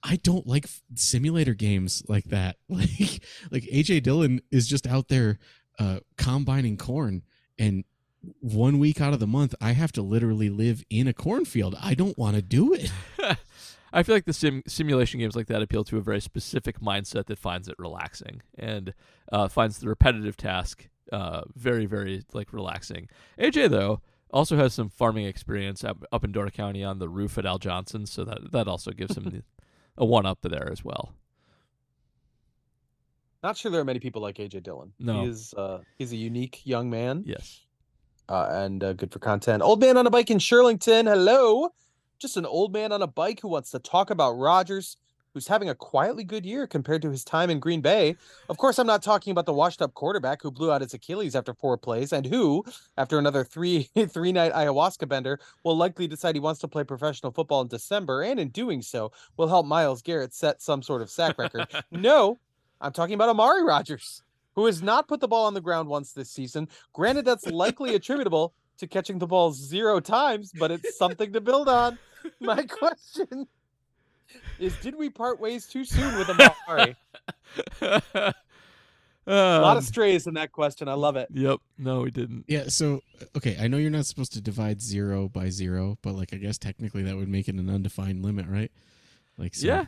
[0.08, 2.58] I don't like simulator games like that.
[2.70, 5.39] Like like AJ Dillon is just out there
[5.80, 7.24] uh, combining corn,
[7.58, 7.84] and
[8.39, 11.76] one week out of the month, I have to literally live in a cornfield.
[11.82, 12.91] I don't want to do it.
[13.93, 17.28] I feel like the sim- simulation games like that appeal to a very specific mindset
[17.28, 18.93] that finds it relaxing and
[19.32, 23.08] uh, finds the repetitive task uh, very, very like relaxing.
[23.39, 24.01] AJ though
[24.32, 27.58] also has some farming experience up, up in Door County on the roof at Al
[27.58, 29.43] Johnson, so that that also gives him the,
[29.97, 31.13] a one up there as well.
[33.43, 34.91] Not sure there are many people like AJ Dillon.
[34.99, 35.21] No.
[35.21, 37.23] He is uh he's a unique young man.
[37.25, 37.61] Yes.
[38.27, 39.61] uh, and uh, good for content.
[39.61, 41.05] Old man on a bike in Shirlington.
[41.07, 41.69] Hello,
[42.17, 44.97] just an old man on a bike who wants to talk about Rodgers,
[45.36, 48.15] who's having a quietly good year compared to his time in Green Bay.
[48.47, 51.53] Of course, I'm not talking about the washed-up quarterback who blew out his Achilles after
[51.53, 52.63] four plays, and who,
[52.97, 57.61] after another three three-night ayahuasca bender, will likely decide he wants to play professional football
[57.61, 61.38] in December, and in doing so, will help Myles Garrett set some sort of sack
[61.38, 61.67] record.
[61.91, 62.39] no,
[62.79, 64.23] I'm talking about Amari Rodgers
[64.55, 66.67] who has not put the ball on the ground once this season.
[66.93, 71.67] Granted, that's likely attributable to catching the ball zero times, but it's something to build
[71.67, 71.99] on.
[72.39, 73.47] My question
[74.59, 76.95] is Did we part ways too soon with Amari?
[79.28, 80.88] A lot Um, of strays in that question.
[80.88, 81.30] I love it.
[81.34, 81.59] Yep.
[81.80, 82.45] No, we didn't.
[82.47, 82.65] Yeah.
[82.67, 83.01] So
[83.36, 86.57] okay, I know you're not supposed to divide zero by zero, but like I guess
[86.59, 88.71] technically that would make it an undefined limit, right?
[89.38, 89.86] Like so, Yeah.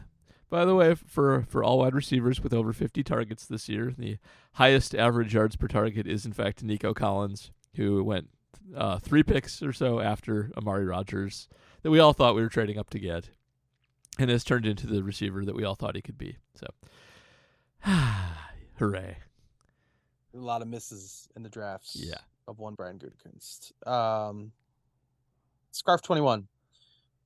[0.49, 4.17] By the way, for for all wide receivers with over 50 targets this year, the
[4.53, 8.29] highest average yards per target is in fact Nico Collins, who went
[8.75, 11.47] uh, three picks or so after Amari Rodgers
[11.83, 13.29] that we all thought we were trading up to get,
[14.18, 16.38] and has turned into the receiver that we all thought he could be.
[16.55, 16.68] So,
[18.80, 19.18] hooray!
[20.34, 21.95] A lot of misses in the drafts.
[21.95, 22.20] Yeah.
[22.47, 23.74] Of one Brian Gutekunst.
[23.88, 24.51] Um,
[25.72, 26.47] Scarf 21.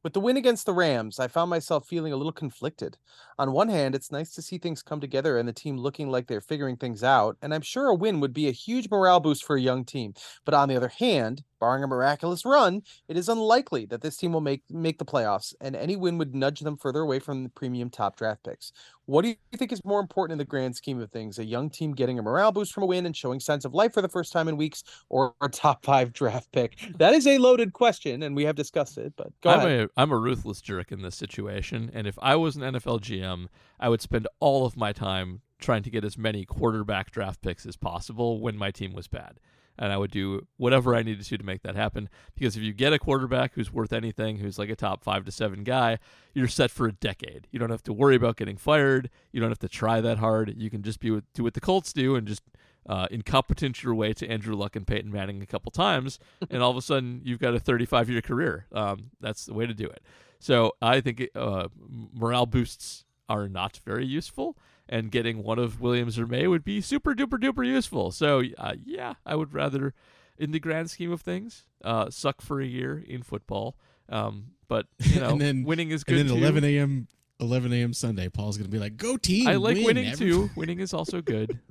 [0.04, 2.98] With the win against the Rams, I found myself feeling a little conflicted.
[3.38, 6.26] On one hand, it's nice to see things come together and the team looking like
[6.26, 9.44] they're figuring things out, and I'm sure a win would be a huge morale boost
[9.44, 10.16] for a young team.
[10.44, 14.34] But on the other hand, barring a miraculous run, it is unlikely that this team
[14.34, 17.50] will make make the playoffs, and any win would nudge them further away from the
[17.50, 18.74] premium top draft picks.
[19.06, 21.40] What do you think is more important in the grand scheme of things?
[21.40, 23.94] A young team getting a morale boost from a win and showing signs of life
[23.94, 26.78] for the first time in weeks, or a top five draft pick?
[26.98, 29.14] That is a loaded question, and we have discussed it.
[29.16, 29.80] But go I'm ahead.
[29.82, 33.48] a I'm a ruthless jerk in this situation, and if I was an NFL GM,
[33.80, 37.66] I would spend all of my time trying to get as many quarterback draft picks
[37.66, 39.40] as possible when my team was bad.
[39.82, 42.08] And I would do whatever I needed to to make that happen.
[42.36, 45.32] Because if you get a quarterback who's worth anything, who's like a top five to
[45.32, 45.98] seven guy,
[46.36, 47.48] you're set for a decade.
[47.50, 49.10] You don't have to worry about getting fired.
[49.32, 50.54] You don't have to try that hard.
[50.56, 52.44] You can just be with, do what the Colts do and just
[52.88, 56.20] uh, incompetence your way to Andrew Luck and Peyton Manning a couple times,
[56.50, 58.68] and all of a sudden you've got a 35 year career.
[58.72, 60.04] Um, that's the way to do it.
[60.40, 61.68] So I think uh,
[62.14, 64.58] morale boosts are not very useful,
[64.90, 68.12] and getting one of Williams or Maye would be super duper duper useful.
[68.12, 69.94] So uh, yeah, I would rather,
[70.38, 73.76] in the grand scheme of things, uh, suck for a year in football.
[74.10, 76.18] Um, but you know, And then- winning is good.
[76.20, 76.44] And then too.
[76.44, 77.08] 11 a.m.
[77.40, 77.94] 11 a.m.
[77.94, 80.50] Sunday, Paul's gonna be like, "Go team!" I like win, winning every-" too.
[80.56, 81.58] Winning is also good.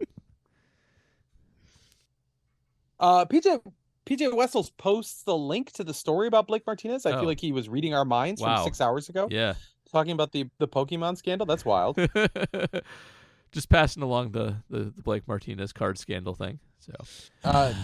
[2.99, 3.61] Uh, PJ
[4.07, 7.07] PJ Wessels posts the link to the story about Blake Martinez.
[7.07, 7.21] I Oh.
[7.21, 8.57] feel like he was reading our minds Wow.
[8.57, 9.55] from six hours ago, yeah.
[9.91, 11.47] Talking about the the Pokemon scandal.
[11.47, 11.99] That's wild.
[13.53, 16.61] Just passing along the, the, the Blake Martinez card scandal thing.
[16.79, 16.93] So
[17.43, 17.75] Uh,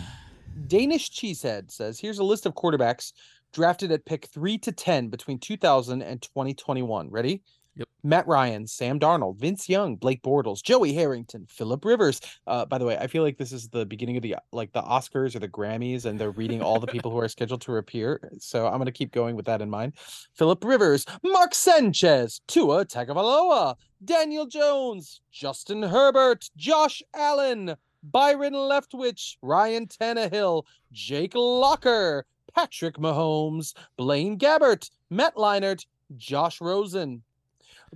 [0.67, 3.13] Danish Cheesehead says, "Here's a list of quarterbacks
[3.53, 7.11] drafted at pick three to ten between 2000 and 2021.
[7.11, 7.43] Ready?
[7.77, 7.89] Yep.
[8.03, 12.21] Matt Ryan, Sam Darnold, Vince Young, Blake Bortles, Joey Harrington, Philip Rivers.
[12.47, 14.83] Uh, by the way, I feel like this is the beginning of the like the
[14.83, 18.31] Oscars or the Grammys, and they're reading all the people who are scheduled to appear.
[18.39, 19.93] So I'm gonna keep going with that in mind.
[20.35, 29.87] Philip Rivers, Mark Sanchez, Tua Tagovailoa, Daniel Jones, Justin Herbert, Josh Allen, Byron Leftwich, Ryan
[29.87, 30.63] Tannehill,
[30.93, 32.25] Jake Locker,
[32.55, 35.85] Patrick Mahomes, Blaine Gabbert, Matt Leinart,
[36.17, 37.23] Josh Rosen.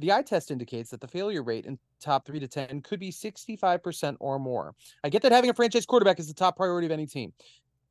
[0.00, 3.12] The eye test indicates that the failure rate in top three to 10 could be
[3.12, 4.74] 65% or more.
[5.04, 7.34] I get that having a franchise quarterback is the top priority of any team.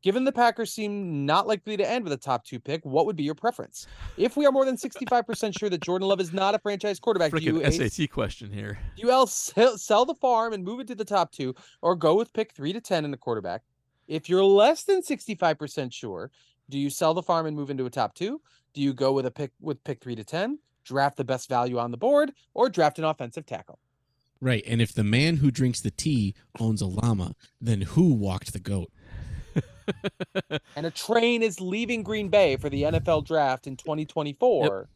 [0.01, 3.15] Given the Packers seem not likely to end with a top two pick, what would
[3.15, 3.85] be your preference?
[4.17, 7.31] If we are more than 65% sure that Jordan Love is not a franchise quarterback,
[7.31, 8.79] do you, SAT question here.
[8.95, 11.53] do you else sell, sell the farm and move it to the top two,
[11.83, 13.61] or go with pick three to 10 in the quarterback?
[14.07, 16.31] If you're less than 65% sure,
[16.69, 18.41] do you sell the farm and move into a top two?
[18.73, 21.77] Do you go with a pick with pick three to 10, draft the best value
[21.77, 23.79] on the board, or draft an offensive tackle?
[24.41, 24.63] Right.
[24.67, 28.59] And if the man who drinks the tea owns a llama, then who walked the
[28.59, 28.91] goat?
[30.75, 34.87] And a train is leaving Green Bay for the NFL draft in 2024.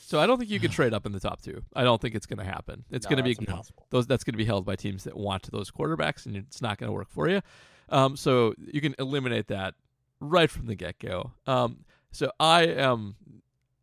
[0.00, 1.62] So I don't think you can trade up in the top two.
[1.74, 2.84] I don't think it's going to happen.
[2.90, 3.86] It's No, going to be that's impossible.
[3.90, 4.06] those.
[4.06, 6.88] That's going to be held by teams that want those quarterbacks, and it's not going
[6.88, 7.40] to work for you.
[7.88, 9.74] Um, so you can eliminate that
[10.20, 11.32] right from the get go.
[11.46, 13.16] Um, so I am,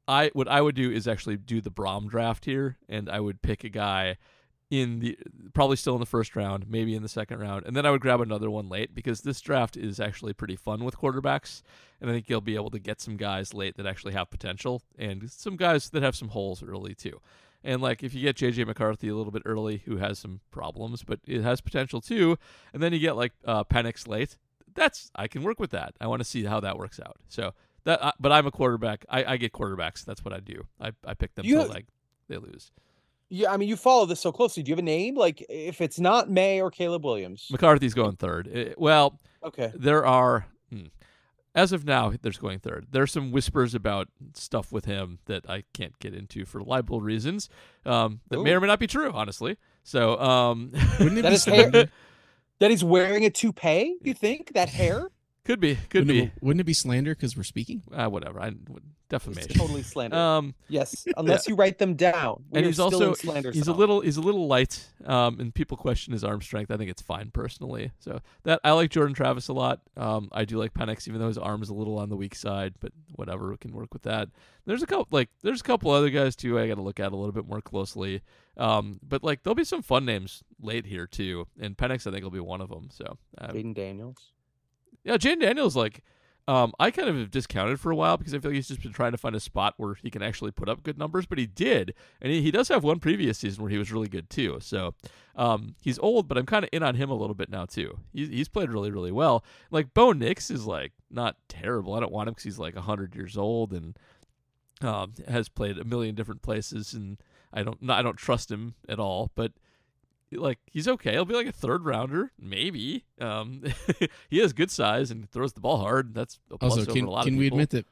[0.08, 3.42] I what I would do is actually do the Brom draft here, and I would
[3.42, 4.18] pick a guy
[4.70, 5.18] in the
[5.54, 8.02] probably still in the first round, maybe in the second round, and then I would
[8.02, 11.62] grab another one late because this draft is actually pretty fun with quarterbacks,
[12.02, 14.82] and I think you'll be able to get some guys late that actually have potential,
[14.98, 17.22] and some guys that have some holes early too.
[17.64, 21.04] And like if you get JJ McCarthy a little bit early, who has some problems,
[21.04, 22.38] but it has potential too,
[22.74, 24.38] and then you get like uh, Penix late,
[24.76, 25.96] that's I can work with that.
[26.00, 27.18] I want to see how that works out.
[27.28, 27.54] So
[27.86, 29.06] that, uh, but I'm a quarterback.
[29.10, 30.06] I, I get quarterbacks.
[30.06, 30.66] That's what I do.
[30.80, 31.86] I, I pick them You till like
[32.28, 32.72] they lose.
[33.30, 34.62] Yeah, I mean, you follow this so closely.
[34.62, 35.16] Do you have a name?
[35.16, 38.48] Like, if it's not Maye or Caleb Williams, McCarthy's going third.
[38.52, 39.72] Eh, well, okay.
[39.74, 40.86] there are hmm,
[41.56, 45.64] as of now there's going third there's some whispers about stuff with him that i
[45.74, 47.48] can't get into for libel reasons
[47.86, 51.52] um, that may or may not be true honestly so um, Wouldn't it That be
[51.52, 51.92] hair-
[52.60, 53.98] That he's wearing a toupee.
[54.02, 55.12] You think that hair?
[55.46, 56.20] Could be could Wouldn't be.
[56.24, 57.84] it, wouldn't it be slander because we're speaking?
[57.94, 58.58] uh, whatever i It's
[59.08, 59.54] defamation.
[59.54, 60.18] Totally slander.
[60.18, 62.44] um, yes, unless you write them down.
[62.50, 65.40] We and he's still also in slander he's a little he's a little light um,
[65.40, 66.72] and people question his arm strength.
[66.72, 67.92] I think it's fine personally.
[68.00, 69.82] So that i like jordan travis a lot.
[69.96, 72.34] Um, i do like penix even though his arm is a little on the weak
[72.34, 74.30] side but whatever we can work with that.
[74.66, 77.16] There's a couple like there's a couple other guys too i gotta look at a
[77.16, 78.22] little bit more closely.
[78.58, 82.24] Um, but like there'll be some fun names late here too and penix i think
[82.24, 84.32] will be one of them so uh, Jayden Daniels.
[85.06, 86.02] Yeah, Jayden Daniels, like,
[86.48, 88.82] um, I kind of have discounted for a while because I feel like he's just
[88.82, 91.38] been trying to find a spot where he can actually put up good numbers, but
[91.38, 94.30] he did, and he, he does have one previous season where he was really good
[94.30, 94.58] too.
[94.62, 94.94] So,
[95.36, 98.00] um, he's old, but I'm kind of in on him a little bit now too.
[98.14, 99.44] He's he's played really really well.
[99.72, 101.94] Like Bo Nix is like not terrible.
[101.94, 103.98] I don't want him because he's like hundred years old and
[104.82, 107.18] um, has played a million different places, and
[107.54, 109.52] I don't I don't trust him at all, but
[110.36, 111.12] like he's okay.
[111.14, 113.06] He'll be like a third rounder, maybe.
[113.20, 113.64] Um,
[114.30, 116.14] he has good size and throws the ball hard.
[116.14, 117.86] That's a plus Also, over can, a lot can of we admit that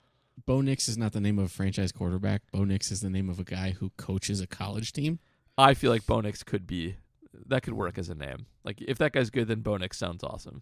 [0.45, 2.41] Bo Nix is not the name of a franchise quarterback?
[2.51, 5.19] Bo Nix is the name of a guy who coaches a college team.
[5.57, 6.95] I feel like Bo Nix could be
[7.47, 8.45] that could work as a name.
[8.63, 10.61] Like if that guy's good, then Bo Nix sounds awesome.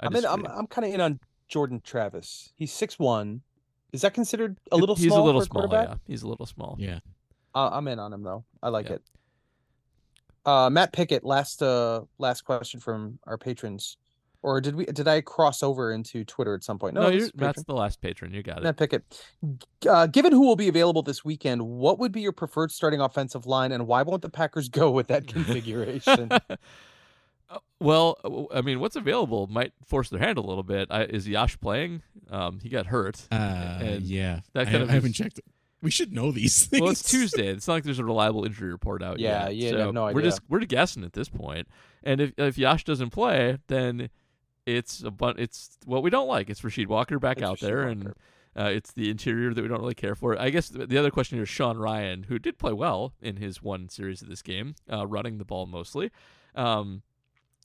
[0.00, 0.46] I I'm in, I'm.
[0.46, 2.52] I'm kind of in on Jordan Travis.
[2.56, 3.42] He's six one.
[3.92, 5.68] Is that considered a little He's small a little for a small.
[5.72, 6.76] Yeah, he's a little small.
[6.80, 6.98] Yeah.
[7.54, 8.44] Uh, I'm in on him though.
[8.62, 8.94] I like Yeah.
[8.94, 9.02] it.
[10.46, 11.24] Uh, Matt Pickett.
[11.24, 13.96] Last uh last question from our patrons,
[14.42, 16.94] or did we did I cross over into Twitter at some point?
[16.94, 18.32] No, this you're, is the last patron.
[18.34, 18.64] You got it.
[18.64, 19.02] Matt Pickett.
[19.88, 23.46] Uh, given who will be available this weekend, what would be your preferred starting offensive
[23.46, 26.30] line, and why won't the Packers go with that configuration?
[26.30, 30.88] Uh, well, I mean, what's available might force their hand a little bit.
[30.90, 32.02] I, is Yash playing?
[32.30, 33.28] Um, he got hurt.
[33.30, 34.40] Uh, And yeah.
[34.54, 35.40] that I, kind of I haven't is- checked.
[35.84, 36.80] We should know these things.
[36.80, 37.46] Well, it's Tuesday.
[37.46, 39.54] It's not like there's a reliable injury report out Yeah, yet.
[39.54, 41.68] you so have no We're just we're guessing at this point.
[42.02, 44.10] And if if Yash doesn't play, then
[44.66, 46.50] it's a bun- it's what we don't like.
[46.50, 48.08] It's Rasheed Walker back It's out Rasheed there, and
[48.56, 50.40] uh, it's the interior that we don't really care for.
[50.40, 53.36] I guess the, the other question here is Sean Rhyan, who did play well in
[53.36, 56.10] his one series of this game, uh, running the ball mostly.
[56.54, 57.02] Um,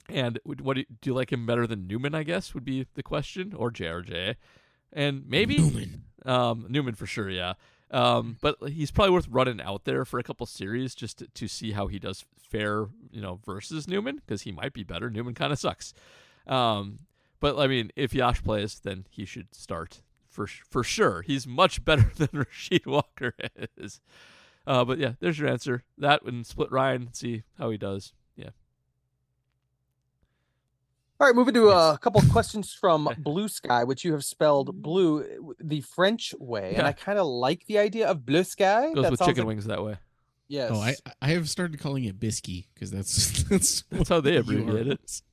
[0.10, 2.16] and what do you, do you like him better than Newman?
[2.16, 4.36] I guess would be the question, or JRJ,
[4.92, 6.04] and maybe Newman.
[6.26, 7.54] um, Newman for sure, yeah.
[7.92, 11.48] Um, but he's probably worth running out there for a couple series just to, to
[11.48, 15.10] see how he does fare, you know, versus Newman because he might be better.
[15.10, 15.94] Newman kind of sucks.
[16.46, 17.00] Um,
[17.40, 21.22] but I mean, if Yash plays, then he should start for for sure.
[21.22, 23.34] He's much better than Rasheed Walker
[23.78, 24.02] is.
[24.68, 25.84] Uh, but yeah, there's your answer.
[25.98, 28.14] That and split Rhyan, see how he does.
[28.36, 28.50] Yeah.
[31.20, 34.82] All right, moving to a couple of questions from Blue Sky, which you have spelled
[34.82, 38.94] blue uh, the French way, and I kind of like the idea of blue sky.
[38.94, 39.98] Goes that with chicken like- wings that way.
[40.48, 40.72] Yes.
[40.74, 44.88] Oh, I I have started calling it Bisky because that's that's That's how they abbreviate
[44.88, 45.22] it.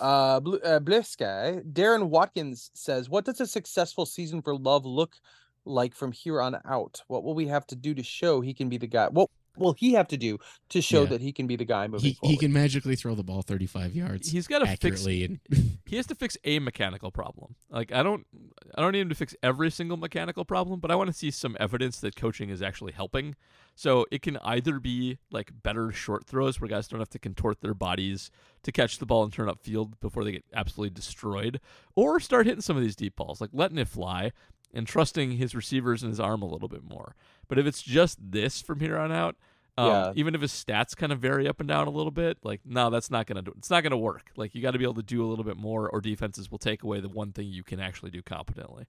[0.00, 1.60] Uh, Blue, uh, Blue Sky.
[1.72, 5.16] Darren Watkins says, "What does a successful season for Love look
[5.64, 7.02] like from here on out?
[7.08, 9.08] What will we have to do to show he can be the guy?
[9.08, 9.28] What
[9.58, 10.38] will he have to do
[10.70, 11.08] to show Yeah.
[11.10, 13.42] that he can be the guy moving He forward?" he can magically throw the ball
[13.42, 15.04] 35 yards He's got to fix.
[15.06, 15.40] and
[15.86, 17.54] He has to fix a mechanical problem.
[17.70, 18.26] Like I don't,
[18.74, 21.30] I don't need him to fix every single mechanical problem, but I want to see
[21.30, 23.34] some evidence that coaching is actually helping.
[23.74, 27.60] So it can either be like better short throws where guys don't have to contort
[27.60, 28.30] their bodies
[28.64, 31.60] to catch the ball and turn up field before they get absolutely destroyed,
[31.94, 34.32] or start hitting some of these deep balls, like letting it fly
[34.74, 37.14] and trusting his receivers and his arm a little bit more.
[37.46, 39.36] But if it's just this from here on out,
[39.78, 40.12] um, Yeah.
[40.16, 42.90] even if his stats kind of vary up and down a little bit, like no,
[42.90, 43.52] that's not gonna do.
[43.58, 44.30] It's not gonna work.
[44.36, 46.58] Like you got to be able to do a little bit more, or defenses will
[46.58, 48.86] take away the one thing you can actually do competently.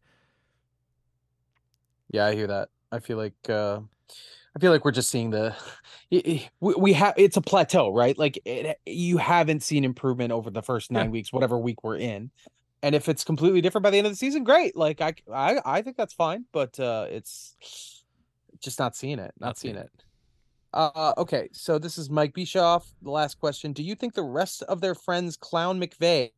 [2.11, 2.69] Yeah, I hear that.
[2.91, 3.79] I feel like uh
[4.55, 5.55] I feel like we're just seeing the
[6.11, 8.17] we, we have it's a plateau, right?
[8.17, 10.99] Like it, you haven't seen improvement over the first Yeah.
[10.99, 12.31] 9 weeks, whatever week we're in.
[12.81, 14.75] And if it's completely different by the end of the season, great.
[14.75, 18.03] Like I I I think that's fine, but uh it's
[18.59, 19.33] just not seeing it.
[19.39, 19.91] Not, Not seeing seeing it.
[20.74, 22.91] Uh okay, so this is Mike Bischoff.
[23.01, 23.74] The last question.
[23.74, 26.30] Do you think the rest of their friends clown McVay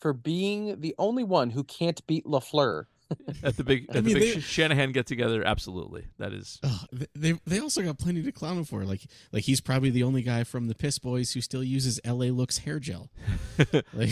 [0.00, 2.84] for being the only one who can't beat LaFleur?
[3.42, 6.06] At the big, I at the mean, big they- Shanahan get together, absolutely.
[6.18, 6.60] That is
[6.90, 8.84] th- they they also got plenty to clown him for.
[8.84, 12.26] Like like he's probably the only guy from the Piss Boys who still uses LA
[12.26, 13.10] Looks hair gel.
[13.94, 14.10] Like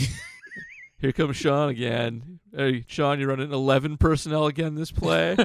[0.99, 2.39] here comes Sean again.
[2.55, 5.37] Hey, Sean, you're running eleven personnel again this play.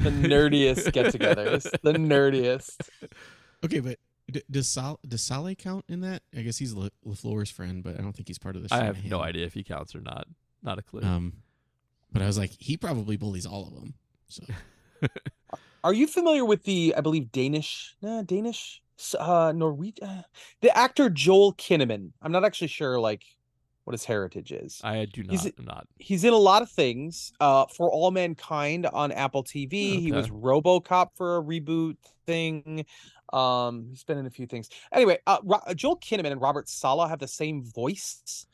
[0.00, 1.70] The nerdiest get-togethers.
[1.82, 2.76] The nerdiest.
[3.64, 3.98] okay, but
[4.30, 6.22] d- does Sal does Saleh count in that?
[6.36, 8.74] I guess he's La- Lafleur's friend, but I don't think he's part of the.
[8.74, 10.26] I have no idea if he counts or not.
[10.62, 11.02] Not a clue.
[11.02, 11.34] Um,
[12.12, 13.94] but I was like, he probably bullies all of them.
[14.28, 14.44] So
[15.84, 18.82] Are you familiar with the, I believe, Danish, uh, Danish,
[19.18, 20.22] uh, Norwegian, uh,
[20.60, 22.10] the actor Joel Kinnaman?
[22.20, 23.22] I'm not actually sure, like,
[23.88, 24.80] what his heritage is.
[24.84, 25.30] I do not.
[25.30, 25.86] he's- I'm not.
[25.98, 27.32] He's in a lot of things.
[27.40, 29.98] Uh, for All Mankind on Apple TV.
[30.00, 32.84] He was RoboCop for a reboot thing.
[33.32, 34.68] Um, he's been in a few things.
[34.92, 38.46] Anyway, uh, Ro- Joel Kinnaman and Robert Saleh have the same voice,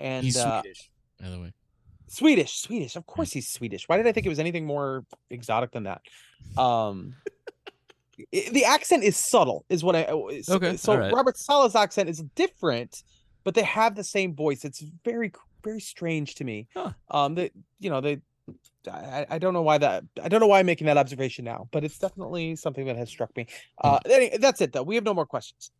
[0.00, 1.52] and he's uh, Swedish, by the way.
[2.08, 2.96] Swedish, Swedish.
[2.96, 3.88] Of course he's Swedish.
[3.88, 6.02] Why did I think it was anything more exotic than that?
[6.60, 7.16] Um
[8.32, 11.12] the accent is subtle, is what I uh, is- Okay, So alright.
[11.12, 13.02] Robert Saleh's accent is different,
[13.44, 14.64] but they have the same voice.
[14.64, 15.32] It's very
[15.62, 16.66] very strange to me.
[16.74, 16.92] Huh.
[17.10, 18.20] Um that you know, they
[18.90, 21.68] I, I don't know why that I don't know why I'm making that observation now,
[21.72, 23.46] but it's definitely something that has struck me.
[23.82, 24.82] Uh any- that's it though.
[24.82, 25.70] We have no more questions.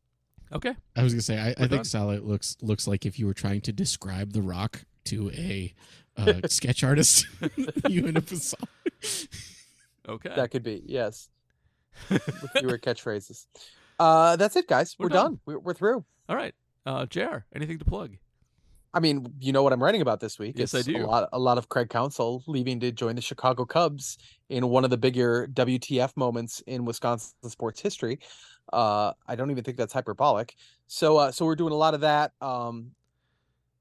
[0.52, 0.74] Okay.
[0.96, 3.60] I was gonna say I, I think Saleh looks looks like if you were trying
[3.62, 5.74] to describe The Rock to a
[6.16, 7.26] uh, sketch artist,
[7.88, 9.28] you end up with Saleh.
[10.08, 10.32] Okay.
[10.36, 11.28] That could be, yes.
[12.10, 13.46] With fewer catchphrases.
[13.98, 14.96] Uh that's it, guys.
[14.98, 15.24] We're We're, done.
[15.24, 15.40] done.
[15.46, 16.04] We're, we're through.
[16.28, 16.54] All right.
[16.86, 17.38] Uh, Jr.
[17.54, 18.16] Anything to plug?
[18.92, 20.54] I mean, you know what I'm writing about this week.
[20.56, 21.04] Yes, I It's do.
[21.04, 24.18] A lot, a lot of Craig Counsell leaving to join the Chicago Cubs
[24.50, 28.20] in one of the bigger WTF moments in Wisconsin sports history.
[28.72, 30.54] Uh, I don't even think that's hyperbolic.
[30.86, 32.32] So, uh, so we're doing a lot of that.
[32.40, 32.92] Um,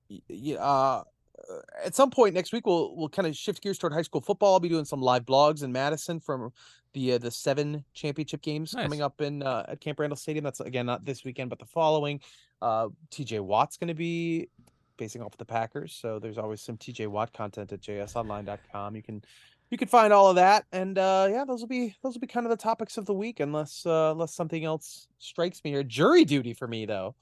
[0.10, 1.04] y- y- uh,
[1.86, 4.54] at some point next week, we'll we'll kind of shift gears toward high school football.
[4.54, 6.52] I'll be doing some live blogs in Madison from
[6.94, 8.84] the uh, the seven championship games Nice.
[8.84, 10.44] coming up in uh, at Camp Randall Stadium.
[10.44, 12.20] That's again not this weekend, but the following.
[12.62, 14.48] Uh, TJ Watt's going to be
[14.98, 15.94] facing off with the Packers.
[15.94, 18.96] So there's always some TJ Watt content at jsonline.com.
[18.96, 19.24] You can
[19.70, 20.66] you can find all of that.
[20.72, 23.14] And uh yeah, those will be those will be kind of the topics of the
[23.14, 25.84] week unless uh unless something else strikes me here.
[25.84, 27.16] Jury duty for me though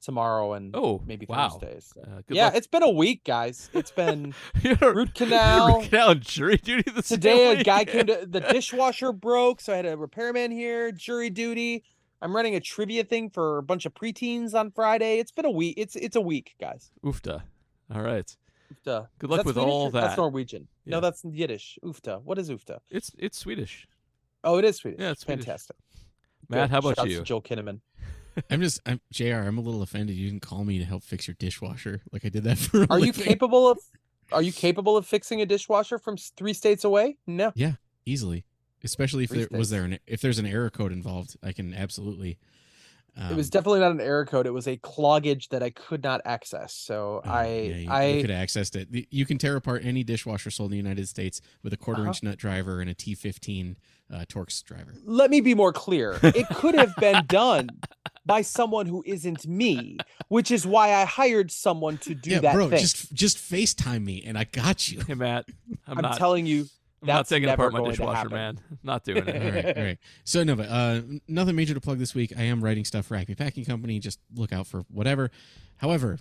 [0.00, 1.48] tomorrow and Oh, maybe wow.
[1.50, 1.80] Thursday.
[1.80, 2.54] so- Uh, Yeah, luck.
[2.56, 3.68] it's been a week, guys.
[3.74, 4.32] It's been
[4.80, 5.80] root canal.
[5.80, 9.86] Root canal jury duty Today a guy came to the dishwasher broke, so I had
[9.86, 11.82] a repairman here, jury duty.
[12.20, 15.18] I'm running a trivia thing for a bunch of preteens on Friday.
[15.18, 15.74] It's been a week.
[15.76, 16.90] It's it's a week, guys.
[17.04, 17.42] Oofta.
[17.94, 18.34] All right.
[18.74, 19.08] Ufta.
[19.18, 20.00] Good luck with Swedish all that.
[20.00, 20.16] That's.
[20.16, 20.68] Norwegian.
[20.84, 20.92] Yeah.
[20.96, 21.78] No, that's Yiddish.
[21.84, 22.20] Ufta.
[22.22, 22.78] What is Ufta?
[22.90, 23.86] It's it's Swedish.
[24.44, 25.00] Oh, it is Swedish.
[25.00, 25.44] Yeah, it's Swedish.
[25.44, 25.76] fantastic.
[26.48, 26.70] Matt, Good.
[26.70, 27.22] how about Shouts to you?
[27.22, 27.80] Joel Kinnaman.
[28.50, 29.34] I'm just I'm Jr.
[29.36, 32.28] I'm a little offended you didn't call me to help fix your dishwasher like I
[32.28, 32.82] did that for.
[32.82, 33.78] a Are you capable of?
[34.32, 37.16] Are you capable of fixing a dishwasher from three states away?
[37.26, 37.50] No.
[37.54, 37.74] Yeah,
[38.04, 38.44] easily?
[38.84, 39.70] Especially if there was states.
[39.70, 42.38] there an if there's an error code involved, I can absolutely.
[43.16, 44.46] it was um, definitely not an error code.
[44.46, 46.72] It was a cloggage that I could not access.
[46.72, 49.06] So Oh, I, yeah, you, you I, could have accessed it.
[49.10, 52.10] You can tear apart any dishwasher sold in the United States with a quarter Uh-huh.
[52.10, 53.74] inch nut driver and a T15
[54.12, 54.94] uh, Torx driver.
[55.04, 56.16] let me be more clear.
[56.22, 57.68] It could have been done
[58.24, 59.98] by someone who isn't me,
[60.28, 62.78] which is why I hired someone to do yeah, that bro, thing.
[62.78, 65.02] just just FaceTime me and I got you.
[65.06, 65.44] Hey Matt,
[65.86, 66.66] I'm, I'm, not telling you,
[67.02, 68.32] I'm not taking never apart my going to dishwasher, happen.
[68.32, 68.60] man.
[68.82, 69.54] Not doing it.
[69.66, 69.98] right, all right.
[70.24, 72.32] So no, but uh, nothing major to plug this week.
[72.36, 73.98] I am writing stuff for Acme Packing Company.
[74.00, 75.30] Just look out for whatever.
[75.76, 76.18] However,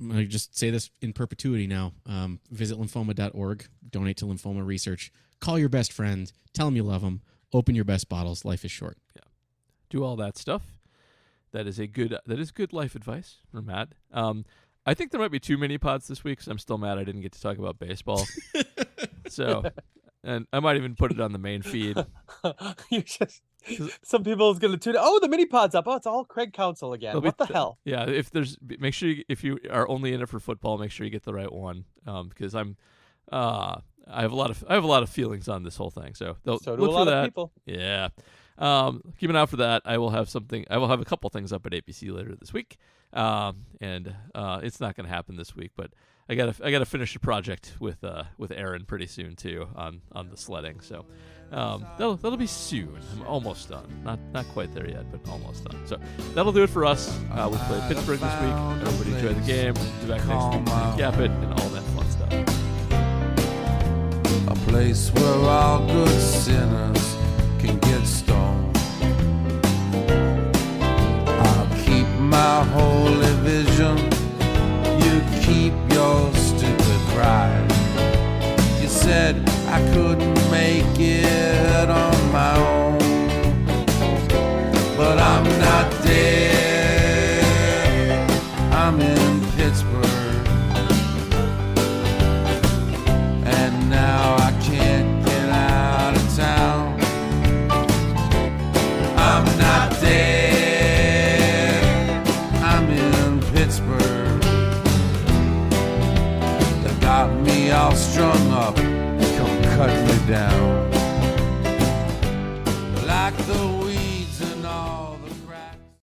[0.00, 1.92] I'm just say this in perpetuity now.
[2.06, 3.66] Um, visit lymphoma.org.
[3.88, 5.12] Donate to lymphoma research.
[5.40, 6.32] Call your best friend.
[6.52, 7.22] Tell them you love them.
[7.52, 8.44] Open your best bottles.
[8.44, 8.98] Life is short.
[9.14, 9.22] Yeah.
[9.90, 10.62] Do all that stuff.
[11.52, 13.90] That is a good that is good life advice from Matt.
[14.12, 14.44] Um,
[14.84, 17.04] I think there might be too many pods this week, so I'm still mad I
[17.04, 18.24] didn't get to talk about baseball.
[19.28, 19.64] so,
[20.26, 21.96] and I might even put it on the main feed.
[22.90, 23.40] you just
[24.02, 24.94] some people is gonna tune.
[24.94, 25.00] in.
[25.02, 25.84] Oh, the mini pod's up.
[25.88, 27.20] Oh, it's all Craig Counsell again.
[27.20, 27.78] What the th- hell?
[27.84, 30.90] Yeah, if there's make sure you, if you are only in it for football, make
[30.90, 31.84] sure you get the right one.
[32.06, 32.76] Um, because I'm,
[33.32, 33.76] uh,
[34.08, 36.14] I have a lot of I have a lot of feelings on this whole thing.
[36.14, 37.18] So, they'll So do look a for lot that.
[37.18, 37.52] of people.
[37.64, 38.08] Yeah.
[38.58, 39.82] Um, keep an eye out for that.
[39.84, 40.64] I will have something.
[40.70, 42.78] I will have a couple things up at APC later this week.
[43.12, 45.90] Um, and uh, it's not going to happen this week, but
[46.28, 50.00] I gotta I gotta finish a project with uh with Aaron pretty soon too on
[50.10, 50.80] on the sledding.
[50.80, 51.06] So
[51.52, 52.98] um, that'll that'll be soon.
[53.12, 53.86] I'm almost done.
[54.04, 55.86] Not not quite there yet, but almost done.
[55.86, 56.00] So
[56.34, 57.16] that'll do it for us.
[57.32, 58.54] Uh, we played Pittsburgh this week.
[58.86, 59.74] Everybody enjoy the game.
[59.74, 60.64] We'll be back next week.
[60.96, 62.32] to it and all that fun stuff.
[64.48, 67.16] A place where all good sinners
[67.60, 68.35] can get stoned.
[72.30, 73.96] My holy vision.
[75.02, 77.70] You keep your stupid pride.
[78.80, 82.85] You said I couldn't make it on my own.
[110.26, 110.75] down.